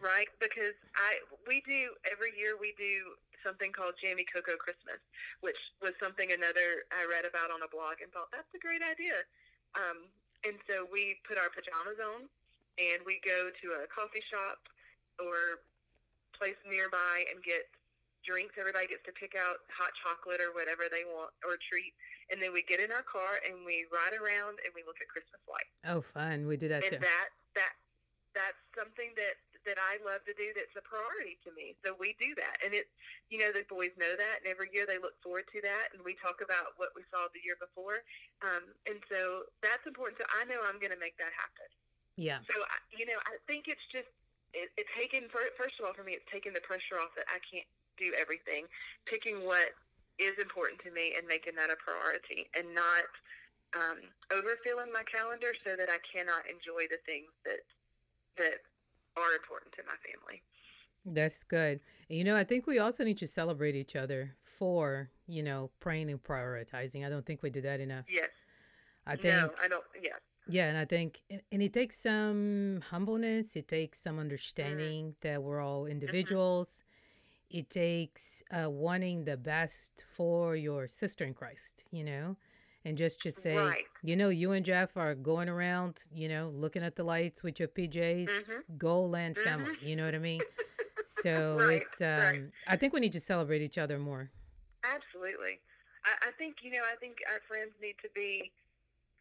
Right? 0.00 0.32
Because 0.40 0.72
I 0.96 1.20
we 1.44 1.60
do 1.68 1.92
every 2.08 2.32
year 2.32 2.56
we 2.56 2.72
do 2.80 3.12
something 3.44 3.76
called 3.76 3.92
Jammie 4.00 4.24
Cocoa 4.24 4.56
Christmas, 4.56 5.04
which 5.44 5.60
was 5.84 5.92
something 6.00 6.32
another 6.32 6.88
I 6.96 7.04
read 7.04 7.28
about 7.28 7.52
on 7.52 7.60
a 7.60 7.68
blog 7.68 8.00
and 8.00 8.08
thought 8.16 8.32
that's 8.32 8.48
a 8.56 8.60
great 8.64 8.80
idea. 8.80 9.20
Um, 9.76 10.08
and 10.44 10.58
so 10.68 10.84
we 10.90 11.16
put 11.24 11.38
our 11.38 11.48
pajamas 11.48 11.96
on 12.02 12.28
and 12.76 13.00
we 13.08 13.20
go 13.24 13.48
to 13.48 13.66
a 13.80 13.88
coffee 13.88 14.24
shop 14.28 14.60
or 15.16 15.64
place 16.36 16.58
nearby 16.68 17.24
and 17.32 17.40
get 17.40 17.64
drinks. 18.20 18.58
Everybody 18.60 18.90
gets 18.90 19.06
to 19.08 19.14
pick 19.16 19.32
out 19.38 19.64
hot 19.72 19.96
chocolate 19.96 20.42
or 20.42 20.52
whatever 20.52 20.90
they 20.92 21.06
want 21.08 21.32
or 21.46 21.56
treat. 21.56 21.96
And 22.28 22.42
then 22.42 22.52
we 22.52 22.66
get 22.66 22.82
in 22.82 22.92
our 22.92 23.06
car 23.06 23.40
and 23.46 23.64
we 23.64 23.86
ride 23.88 24.12
around 24.12 24.60
and 24.66 24.74
we 24.76 24.84
look 24.84 25.00
at 25.00 25.08
Christmas 25.08 25.40
lights. 25.46 25.72
Oh, 25.86 26.02
fun. 26.02 26.44
We 26.44 26.58
do 26.58 26.68
that 26.68 26.84
and 26.84 26.98
too. 26.98 27.00
that, 27.00 27.28
that, 27.54 27.74
that's 28.34 28.60
something 28.76 29.14
that 29.16 29.40
that 29.66 29.76
I 29.76 29.98
love 30.06 30.22
to 30.24 30.34
do 30.38 30.54
that's 30.54 30.72
a 30.78 30.84
priority 30.86 31.36
to 31.42 31.50
me. 31.52 31.74
So 31.82 31.98
we 31.98 32.14
do 32.16 32.32
that. 32.38 32.62
And 32.62 32.72
it's, 32.72 32.90
you 33.28 33.42
know, 33.42 33.50
the 33.50 33.66
boys 33.66 33.92
know 33.98 34.14
that. 34.14 34.42
And 34.42 34.46
every 34.48 34.70
year 34.70 34.86
they 34.86 35.02
look 35.02 35.18
forward 35.20 35.50
to 35.50 35.60
that. 35.66 35.92
And 35.92 36.00
we 36.06 36.14
talk 36.22 36.40
about 36.40 36.78
what 36.78 36.94
we 36.94 37.02
saw 37.10 37.26
the 37.34 37.42
year 37.42 37.58
before. 37.58 38.06
Um, 38.40 38.70
and 38.86 39.02
so 39.10 39.50
that's 39.60 39.82
important. 39.84 40.22
So 40.22 40.26
I 40.30 40.46
know 40.46 40.62
I'm 40.62 40.78
going 40.78 40.94
to 40.94 41.02
make 41.02 41.18
that 41.18 41.34
happen. 41.34 41.68
Yeah. 42.16 42.40
So, 42.48 42.56
I, 42.56 42.78
you 42.94 43.04
know, 43.04 43.18
I 43.28 43.36
think 43.44 43.68
it's 43.68 43.82
just, 43.92 44.08
it, 44.56 44.72
it's 44.80 44.88
taken, 44.96 45.28
first 45.28 45.76
of 45.76 45.84
all, 45.84 45.92
for 45.92 46.06
me, 46.06 46.16
it's 46.16 46.30
taking 46.32 46.56
the 46.56 46.64
pressure 46.64 46.96
off 46.96 47.12
that 47.18 47.28
I 47.28 47.42
can't 47.44 47.68
do 48.00 48.16
everything, 48.16 48.64
picking 49.04 49.44
what 49.44 49.76
is 50.16 50.38
important 50.40 50.80
to 50.80 50.90
me 50.94 51.12
and 51.12 51.28
making 51.28 51.52
that 51.60 51.68
a 51.68 51.76
priority 51.76 52.48
and 52.56 52.72
not 52.72 53.04
um, 53.76 54.00
overfilling 54.32 54.88
my 54.92 55.04
calendar 55.04 55.52
so 55.60 55.76
that 55.76 55.92
I 55.92 56.00
cannot 56.08 56.48
enjoy 56.48 56.88
the 56.88 57.00
things 57.04 57.28
that 57.44 57.60
that 58.36 58.60
are 59.16 59.34
important 59.34 59.72
to 59.72 59.82
my 59.84 59.96
family. 60.04 60.42
That's 61.04 61.44
good. 61.44 61.80
You 62.08 62.24
know, 62.24 62.36
I 62.36 62.44
think 62.44 62.66
we 62.66 62.78
also 62.78 63.04
need 63.04 63.18
to 63.18 63.26
celebrate 63.26 63.74
each 63.76 63.94
other 63.94 64.34
for, 64.42 65.10
you 65.26 65.42
know, 65.42 65.70
praying 65.80 66.10
and 66.10 66.22
prioritizing. 66.22 67.06
I 67.06 67.08
don't 67.08 67.24
think 67.24 67.42
we 67.42 67.50
do 67.50 67.60
that 67.62 67.80
enough. 67.80 68.06
Yes. 68.08 68.30
I 69.06 69.14
think 69.14 69.34
No, 69.34 69.50
I 69.62 69.68
don't 69.68 69.84
yeah. 70.02 70.10
Yeah, 70.48 70.68
and 70.68 70.78
I 70.78 70.84
think 70.84 71.22
and 71.28 71.62
it 71.62 71.72
takes 71.72 71.98
some 71.98 72.80
humbleness, 72.90 73.56
it 73.56 73.66
takes 73.66 73.98
some 73.98 74.18
understanding 74.18 75.14
that 75.20 75.42
we're 75.42 75.60
all 75.60 75.86
individuals. 75.86 76.82
It 77.50 77.70
takes 77.70 78.42
uh, 78.50 78.70
wanting 78.70 79.24
the 79.24 79.36
best 79.36 80.04
for 80.12 80.56
your 80.56 80.88
sister 80.88 81.24
in 81.24 81.34
Christ, 81.34 81.84
you 81.92 82.04
know? 82.04 82.36
And 82.86 82.96
just 82.96 83.20
to 83.22 83.32
say, 83.32 83.56
Right. 83.56 83.84
you 84.04 84.14
know, 84.14 84.28
you 84.28 84.52
and 84.52 84.64
Jeff 84.64 84.96
are 84.96 85.16
going 85.16 85.48
around, 85.48 86.04
you 86.14 86.28
know, 86.28 86.50
looking 86.54 86.84
at 86.84 86.94
the 86.94 87.02
lights 87.02 87.42
with 87.42 87.58
your 87.58 87.66
PJs, 87.66 88.30
Mhm. 88.30 88.78
go 88.78 89.02
land 89.04 89.36
family, 89.36 89.74
you 89.82 89.96
know 89.96 90.04
what 90.04 90.14
I 90.14 90.18
mean? 90.18 90.40
So 91.02 91.58
Right, 91.58 91.82
it's 91.82 92.00
um 92.00 92.06
right. 92.08 92.52
I 92.66 92.76
think 92.76 92.92
we 92.92 93.00
need 93.00 93.12
to 93.12 93.20
celebrate 93.20 93.62
each 93.62 93.78
other 93.78 93.98
more. 93.98 94.30
Absolutely. 94.82 95.60
I, 96.04 96.28
I 96.28 96.30
think, 96.38 96.62
you 96.62 96.70
know, 96.70 96.82
I 96.82 96.96
think 96.96 97.18
our 97.30 97.40
friends 97.46 97.74
need 97.80 97.94
to 98.02 98.08
be 98.14 98.52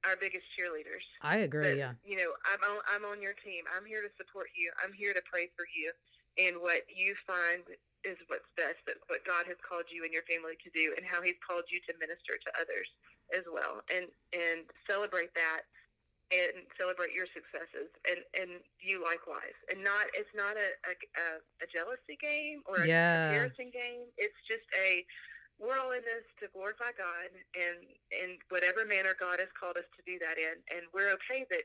our 0.04 0.16
biggest 0.16 0.46
cheerleaders. 0.58 1.06
I 1.22 1.38
agree, 1.38 1.70
that, 1.70 1.78
yeah. 1.78 1.94
You 2.04 2.18
know, 2.18 2.34
I'm 2.46 2.62
on 2.70 2.82
I'm 2.90 3.06
on 3.06 3.22
your 3.22 3.34
team. 3.34 3.66
I'm 3.76 3.86
here 3.86 4.02
to 4.02 4.10
support 4.18 4.50
you. 4.56 4.72
I'm 4.84 4.94
here 4.94 5.14
to 5.14 5.22
pray 5.26 5.50
for 5.56 5.66
you. 5.66 5.92
And 6.38 6.62
what 6.62 6.86
you 6.90 7.16
find 7.26 7.62
is 8.04 8.18
what's 8.28 8.50
best, 8.58 8.78
that 8.86 8.98
what 9.08 9.26
God 9.26 9.46
has 9.48 9.58
called 9.68 9.86
you 9.90 10.04
and 10.06 10.14
your 10.14 10.24
family 10.30 10.54
to 10.62 10.70
do 10.70 10.94
and 10.98 11.06
how 11.06 11.22
he's 11.22 11.38
called 11.42 11.66
you 11.70 11.82
to 11.90 11.94
minister 11.98 12.38
to 12.38 12.50
others 12.62 12.90
as 13.34 13.46
well. 13.50 13.82
And 13.90 14.08
and 14.34 14.68
celebrate 14.86 15.34
that 15.34 15.66
and 16.34 16.66
celebrate 16.74 17.14
your 17.14 17.30
successes 17.30 17.90
and, 18.10 18.26
and 18.34 18.50
you 18.82 18.98
likewise. 19.02 19.54
And 19.70 19.84
not 19.86 20.10
it's 20.14 20.34
not 20.34 20.58
a 20.58 20.70
a, 20.90 20.94
a, 21.62 21.68
jealousy 21.70 22.18
game 22.18 22.62
or 22.66 22.82
a 22.82 22.88
Yeah. 22.88 23.30
comparison 23.30 23.70
game. 23.70 24.10
It's 24.18 24.38
just 24.50 24.66
a 24.74 25.06
we're 25.60 25.80
all 25.80 25.92
in 25.96 26.04
this 26.04 26.26
to 26.42 26.52
glorify 26.52 26.92
God 26.98 27.32
and 27.56 27.80
in 28.12 28.38
whatever 28.50 28.84
manner 28.84 29.16
God 29.18 29.40
has 29.40 29.48
called 29.56 29.78
us 29.78 29.88
to 29.96 30.02
do 30.04 30.20
that 30.20 30.36
in, 30.38 30.60
and 30.68 30.84
we're 30.94 31.16
okay 31.16 31.46
that 31.50 31.64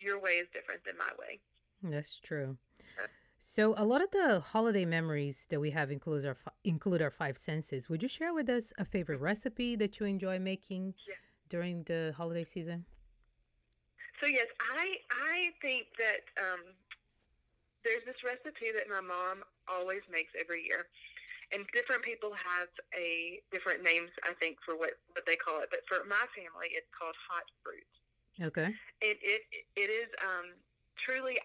your 0.00 0.18
way 0.18 0.42
is 0.42 0.48
different 0.52 0.82
than 0.84 0.98
my 0.98 1.10
way. 1.18 1.38
That's 1.82 2.18
true. 2.18 2.58
So 3.40 3.74
a 3.76 3.84
lot 3.84 4.02
of 4.02 4.10
the 4.10 4.40
holiday 4.40 4.84
memories 4.84 5.46
that 5.50 5.60
we 5.60 5.70
have 5.70 5.90
includes 5.90 6.24
our 6.24 6.36
include 6.64 7.00
our 7.02 7.10
five 7.10 7.38
senses. 7.38 7.88
Would 7.88 8.02
you 8.02 8.08
share 8.08 8.34
with 8.34 8.48
us 8.48 8.72
a 8.78 8.84
favorite 8.84 9.20
recipe 9.20 9.76
that 9.76 9.98
you 10.00 10.06
enjoy 10.06 10.38
making 10.38 10.94
Yeah. 11.06 11.14
during 11.48 11.84
the 11.84 12.12
holiday 12.16 12.44
season? 12.44 12.84
So 14.20 14.26
yes, 14.26 14.48
I 14.58 14.98
I 15.10 15.50
think 15.62 15.86
that 15.98 16.26
um, 16.42 16.74
there's 17.86 18.04
this 18.04 18.18
recipe 18.26 18.74
that 18.74 18.90
my 18.90 19.00
mom 19.00 19.46
always 19.70 20.02
makes 20.10 20.34
every 20.34 20.66
year, 20.66 20.90
and 21.54 21.62
different 21.72 22.02
people 22.02 22.34
have 22.34 22.68
a 22.98 23.38
different 23.54 23.82
names 23.86 24.10
I 24.26 24.34
think 24.34 24.58
for 24.66 24.74
what 24.76 24.98
what 25.14 25.24
they 25.26 25.36
call 25.38 25.62
it. 25.62 25.70
But 25.70 25.86
for 25.86 26.02
my 26.04 26.26
family, 26.34 26.74
it's 26.74 26.90
called 26.90 27.14
hot 27.30 27.46
fruit. 27.62 27.86
Okay. 28.42 28.74
It 29.00 29.18
it 29.22 29.42
it 29.78 29.90
is 29.94 30.10
um, 30.26 30.58
truly. 31.06 31.38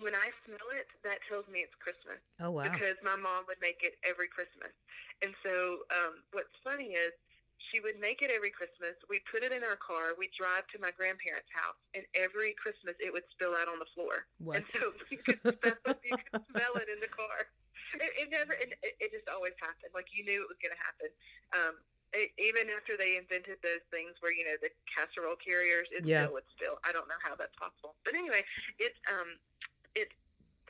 When 0.00 0.14
I 0.14 0.30
smell 0.46 0.68
it, 0.78 0.86
that 1.02 1.18
tells 1.28 1.46
me 1.50 1.66
it's 1.66 1.74
Christmas. 1.82 2.20
Oh 2.40 2.54
wow. 2.54 2.70
because 2.70 2.96
my 3.02 3.16
mom 3.18 3.44
would 3.50 3.58
make 3.60 3.82
it 3.82 3.98
every 4.06 4.28
Christmas. 4.30 4.70
And 5.22 5.34
so 5.42 5.82
um, 5.90 6.22
what's 6.30 6.54
funny 6.62 6.94
is 6.94 7.10
she 7.70 7.82
would 7.82 7.98
make 7.98 8.22
it 8.22 8.30
every 8.30 8.54
Christmas. 8.54 8.94
We'd 9.10 9.26
put 9.26 9.42
it 9.42 9.50
in 9.50 9.66
our 9.66 9.76
car. 9.78 10.14
We'd 10.14 10.32
drive 10.38 10.64
to 10.72 10.78
my 10.78 10.94
grandparents' 10.94 11.50
house, 11.50 11.76
and 11.98 12.06
every 12.14 12.54
Christmas 12.54 12.94
it 13.02 13.10
would 13.10 13.26
spill 13.34 13.58
out 13.58 13.66
on 13.66 13.82
the 13.82 13.90
floor. 13.98 14.30
What? 14.38 14.62
And 14.62 14.64
so 14.70 14.94
you 15.10 15.18
could 15.18 15.42
smell, 15.58 15.74
you 16.06 16.14
could 16.14 16.38
smell 16.54 16.78
it 16.78 16.86
in 16.86 17.02
the 17.02 17.10
car. 17.10 17.50
It, 17.98 18.10
it 18.14 18.28
never. 18.30 18.54
It, 18.54 18.78
it 19.02 19.10
just 19.10 19.26
always 19.26 19.56
happened. 19.58 19.90
Like 19.96 20.06
you 20.14 20.22
knew 20.22 20.44
it 20.44 20.50
was 20.50 20.60
going 20.62 20.74
to 20.76 20.82
happen. 20.82 21.10
Um, 21.50 21.74
it, 22.14 22.32
even 22.40 22.72
after 22.72 22.96
they 22.96 23.20
invented 23.20 23.60
those 23.60 23.84
things 23.92 24.16
where 24.24 24.32
you 24.32 24.46
know 24.46 24.56
the 24.62 24.70
casserole 24.88 25.36
carriers, 25.36 25.90
it 25.92 26.06
Yeah. 26.06 26.24
still 26.24 26.38
would 26.40 26.48
spill. 26.54 26.78
I 26.86 26.92
don't 26.94 27.08
know 27.10 27.18
how 27.20 27.34
that's 27.36 27.52
possible. 27.58 27.98
But 28.06 28.14
anyway, 28.16 28.46
it's 28.80 28.96
um, 29.12 29.36
it's 29.94 30.14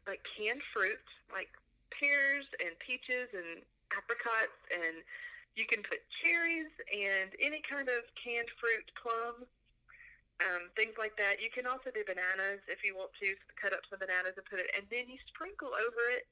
like 0.07 0.23
canned 0.37 0.63
fruit, 0.75 1.03
like 1.33 1.51
pears 1.95 2.47
and 2.63 2.77
peaches 2.79 3.33
and 3.35 3.65
apricots, 3.97 4.59
and 4.71 5.03
you 5.57 5.67
can 5.67 5.83
put 5.83 5.99
cherries 6.23 6.71
and 6.93 7.35
any 7.43 7.63
kind 7.67 7.89
of 7.89 8.07
canned 8.15 8.51
fruit, 8.61 8.87
plums, 8.95 9.49
um, 10.39 10.71
things 10.79 10.95
like 10.95 11.19
that. 11.19 11.43
You 11.43 11.51
can 11.51 11.67
also 11.67 11.91
do 11.91 12.07
bananas 12.07 12.63
if 12.71 12.87
you 12.87 12.95
want 12.95 13.11
to. 13.19 13.35
Cut 13.59 13.75
up 13.75 13.83
some 13.91 13.99
bananas 13.99 14.39
and 14.39 14.47
put 14.47 14.63
it, 14.63 14.71
and 14.79 14.87
then 14.87 15.11
you 15.11 15.19
sprinkle 15.27 15.75
over 15.75 16.03
it 16.15 16.31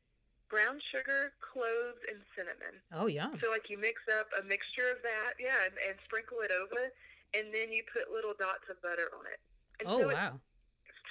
brown 0.48 0.78
sugar, 0.94 1.34
cloves, 1.42 1.98
and 2.06 2.22
cinnamon. 2.34 2.78
Oh 2.94 3.06
yeah. 3.10 3.30
So 3.42 3.50
like 3.50 3.66
you 3.66 3.78
mix 3.78 4.02
up 4.14 4.30
a 4.38 4.42
mixture 4.46 4.90
of 4.94 5.02
that, 5.02 5.38
yeah, 5.38 5.66
and, 5.66 5.74
and 5.82 5.94
sprinkle 6.06 6.42
it 6.46 6.54
over, 6.54 6.90
and 7.34 7.50
then 7.50 7.74
you 7.74 7.82
put 7.90 8.10
little 8.14 8.34
dots 8.38 8.66
of 8.70 8.78
butter 8.82 9.10
on 9.14 9.26
it. 9.26 9.42
And 9.82 9.86
Oh 9.90 10.00
so 10.00 10.14
wow. 10.14 10.38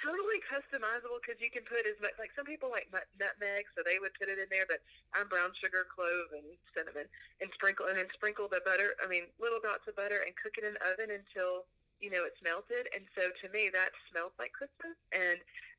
Totally 0.02 0.40
customizable 0.46 1.20
because 1.22 1.40
you 1.40 1.52
can 1.52 1.64
put 1.64 1.84
as 1.84 1.96
much 2.00 2.16
like 2.16 2.32
some 2.34 2.48
people 2.48 2.72
like 2.72 2.88
nutmeg, 2.92 3.68
so 3.72 3.82
they 3.82 4.00
would 4.00 4.14
put 4.16 4.28
it 4.28 4.40
in 4.40 4.48
there. 4.48 4.68
But 4.68 4.84
I'm 5.16 5.28
brown 5.28 5.52
sugar, 5.56 5.86
clove, 5.88 6.32
and 6.36 6.46
cinnamon, 6.76 7.08
and 7.40 7.48
sprinkle 7.56 7.88
and 7.88 7.96
then 7.96 8.10
sprinkle 8.12 8.48
the 8.48 8.64
butter. 8.64 8.96
I 9.00 9.06
mean, 9.08 9.28
little 9.40 9.60
dots 9.60 9.88
of 9.88 9.96
butter, 9.96 10.24
and 10.24 10.32
cook 10.36 10.56
it 10.60 10.64
in 10.64 10.76
the 10.76 10.84
oven 10.86 11.10
until 11.12 11.68
you 12.00 12.12
know 12.12 12.24
it's 12.24 12.40
melted. 12.44 12.88
And 12.92 13.04
so 13.16 13.30
to 13.30 13.46
me, 13.52 13.72
that 13.72 13.92
smells 14.12 14.36
like 14.36 14.52
Christmas, 14.52 14.96
and 15.12 15.38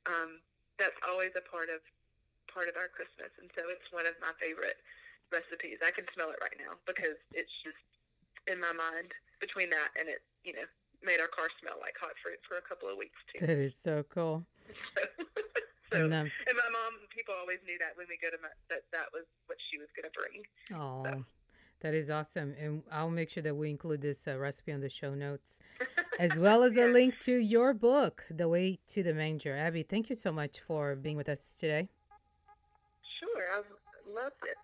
um, 0.10 0.42
that's 0.78 0.98
always 1.06 1.34
a 1.38 1.44
part 1.46 1.70
of 1.70 1.82
part 2.50 2.70
of 2.72 2.76
our 2.80 2.90
Christmas. 2.90 3.30
And 3.38 3.52
so 3.54 3.70
it's 3.70 3.86
one 3.94 4.10
of 4.10 4.18
my 4.24 4.34
favorite 4.42 4.80
recipes. 5.30 5.84
I 5.84 5.92
can 5.92 6.08
smell 6.16 6.32
it 6.32 6.40
right 6.40 6.56
now 6.58 6.80
because 6.88 7.20
it's 7.36 7.52
just 7.62 7.80
in 8.48 8.58
my 8.58 8.72
mind 8.72 9.12
between 9.44 9.70
that 9.70 9.92
and 10.00 10.08
it, 10.08 10.24
you 10.42 10.56
know, 10.56 10.68
made 11.04 11.20
our 11.20 11.30
car 11.30 11.48
smell 11.62 11.78
like 11.80 11.96
hot 12.00 12.16
fruit 12.24 12.40
for 12.48 12.58
a 12.58 12.66
couple 12.66 12.90
of 12.90 12.98
weeks 12.98 13.18
too. 13.32 13.46
That 13.46 13.58
is 13.58 13.76
so 13.76 14.04
cool. 14.10 14.46
So, 15.90 16.00
so 16.00 16.04
And 16.04 16.14
um, 16.14 16.28
and 16.28 16.56
my 16.58 16.70
mom, 16.70 17.00
people 17.16 17.34
always 17.40 17.60
knew 17.66 17.78
that 17.80 17.96
when 17.96 18.08
we 18.10 18.18
go 18.22 18.30
to 18.30 18.36
my, 18.42 18.50
that 18.70 18.84
that 18.92 19.08
was 19.14 19.24
what 19.46 19.58
she 19.72 19.78
was 19.78 19.88
going 19.96 20.04
to 20.04 20.12
bring. 20.12 20.44
oh, 20.76 21.24
that 21.80 21.94
is 21.94 22.10
awesome. 22.10 22.54
And 22.60 22.84
I'll 22.92 23.10
make 23.10 23.30
sure 23.30 23.42
that 23.44 23.56
we 23.56 23.70
include 23.70 24.02
this 24.02 24.28
uh, 24.28 24.38
recipe 24.38 24.74
on 24.74 24.82
the 24.82 24.90
show 24.90 25.14
notes, 25.14 25.60
as 26.20 26.38
well 26.38 26.64
as 26.64 26.76
a 26.76 26.88
link 26.88 27.18
to 27.20 27.38
your 27.38 27.74
book, 27.74 28.26
The 28.30 28.50
Way 28.50 28.80
to 28.90 29.02
the 29.02 29.14
Manger. 29.14 29.56
Abbey, 29.56 29.84
thank 29.84 30.10
you 30.10 30.16
so 30.16 30.32
much 30.34 30.60
for 30.60 30.96
being 30.96 31.16
with 31.16 31.30
us 31.30 31.56
today. 31.58 31.88
Sure, 33.20 33.44
I 33.54 33.62
loved 34.14 34.36
it. 34.44 34.58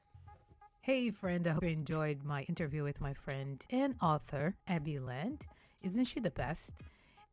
Hey, 0.81 1.11
friend, 1.11 1.47
I 1.47 1.51
hope 1.53 1.63
you 1.63 1.69
enjoyed 1.69 2.25
my 2.25 2.41
interview 2.43 2.83
with 2.83 2.99
my 2.99 3.13
friend 3.13 3.65
and 3.69 3.95
author, 4.01 4.55
Abbey 4.67 4.99
Land. 4.99 5.45
Isn't 5.83 6.05
she 6.05 6.21
the 6.21 6.31
best? 6.31 6.79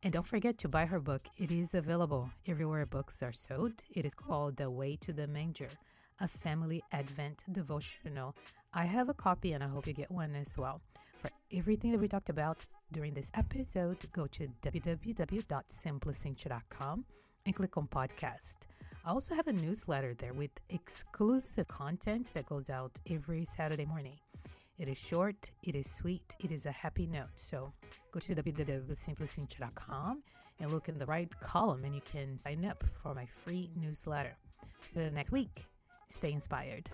And 0.02 0.12
don't 0.12 0.26
forget 0.26 0.58
to 0.58 0.68
buy 0.68 0.84
her 0.86 0.98
book. 0.98 1.28
It 1.38 1.52
is 1.52 1.74
available 1.74 2.28
everywhere 2.48 2.84
books 2.84 3.22
are 3.22 3.30
sold. 3.30 3.74
It 3.94 4.04
is 4.04 4.12
called 4.12 4.56
The 4.56 4.68
Way 4.68 4.96
to 5.02 5.12
the 5.12 5.28
Manger, 5.28 5.68
a 6.18 6.26
family 6.26 6.82
advent 6.90 7.44
devotional. 7.52 8.34
I 8.74 8.86
have 8.86 9.08
a 9.08 9.14
copy 9.14 9.52
and 9.52 9.62
I 9.62 9.68
hope 9.68 9.86
you 9.86 9.92
get 9.92 10.10
one 10.10 10.34
as 10.34 10.58
well. 10.58 10.80
For 11.20 11.30
everything 11.52 11.92
that 11.92 12.00
we 12.00 12.08
talked 12.08 12.28
about 12.28 12.66
during 12.90 13.14
this 13.14 13.30
episode, 13.34 13.98
go 14.12 14.26
to 14.26 14.48
www.simplycintia.com 14.62 17.04
and 17.46 17.54
click 17.54 17.76
on 17.76 17.86
podcast. 17.86 18.56
I 19.04 19.10
also 19.10 19.36
have 19.36 19.46
a 19.46 19.52
newsletter 19.52 20.14
there 20.14 20.32
with 20.32 20.50
exclusive 20.70 21.68
content 21.68 22.32
that 22.34 22.46
goes 22.46 22.68
out 22.68 22.90
every 23.08 23.44
Saturday 23.44 23.84
morning. 23.84 24.18
It 24.80 24.88
is 24.88 24.96
short, 24.96 25.50
it 25.62 25.76
is 25.76 25.90
sweet, 25.90 26.34
it 26.38 26.50
is 26.50 26.64
a 26.64 26.72
happy 26.72 27.06
note. 27.06 27.28
So 27.34 27.70
go 28.12 28.18
to 28.20 28.34
www.simplycintia.com 28.34 30.22
and 30.58 30.72
look 30.72 30.88
in 30.88 30.98
the 30.98 31.04
right 31.04 31.28
column 31.40 31.84
and 31.84 31.94
you 31.94 32.00
can 32.00 32.38
sign 32.38 32.64
up 32.64 32.82
for 33.02 33.14
my 33.14 33.26
free 33.26 33.68
newsletter. 33.76 34.34
Till 34.80 35.10
next 35.10 35.32
week, 35.32 35.66
stay 36.08 36.32
inspired. 36.32 36.88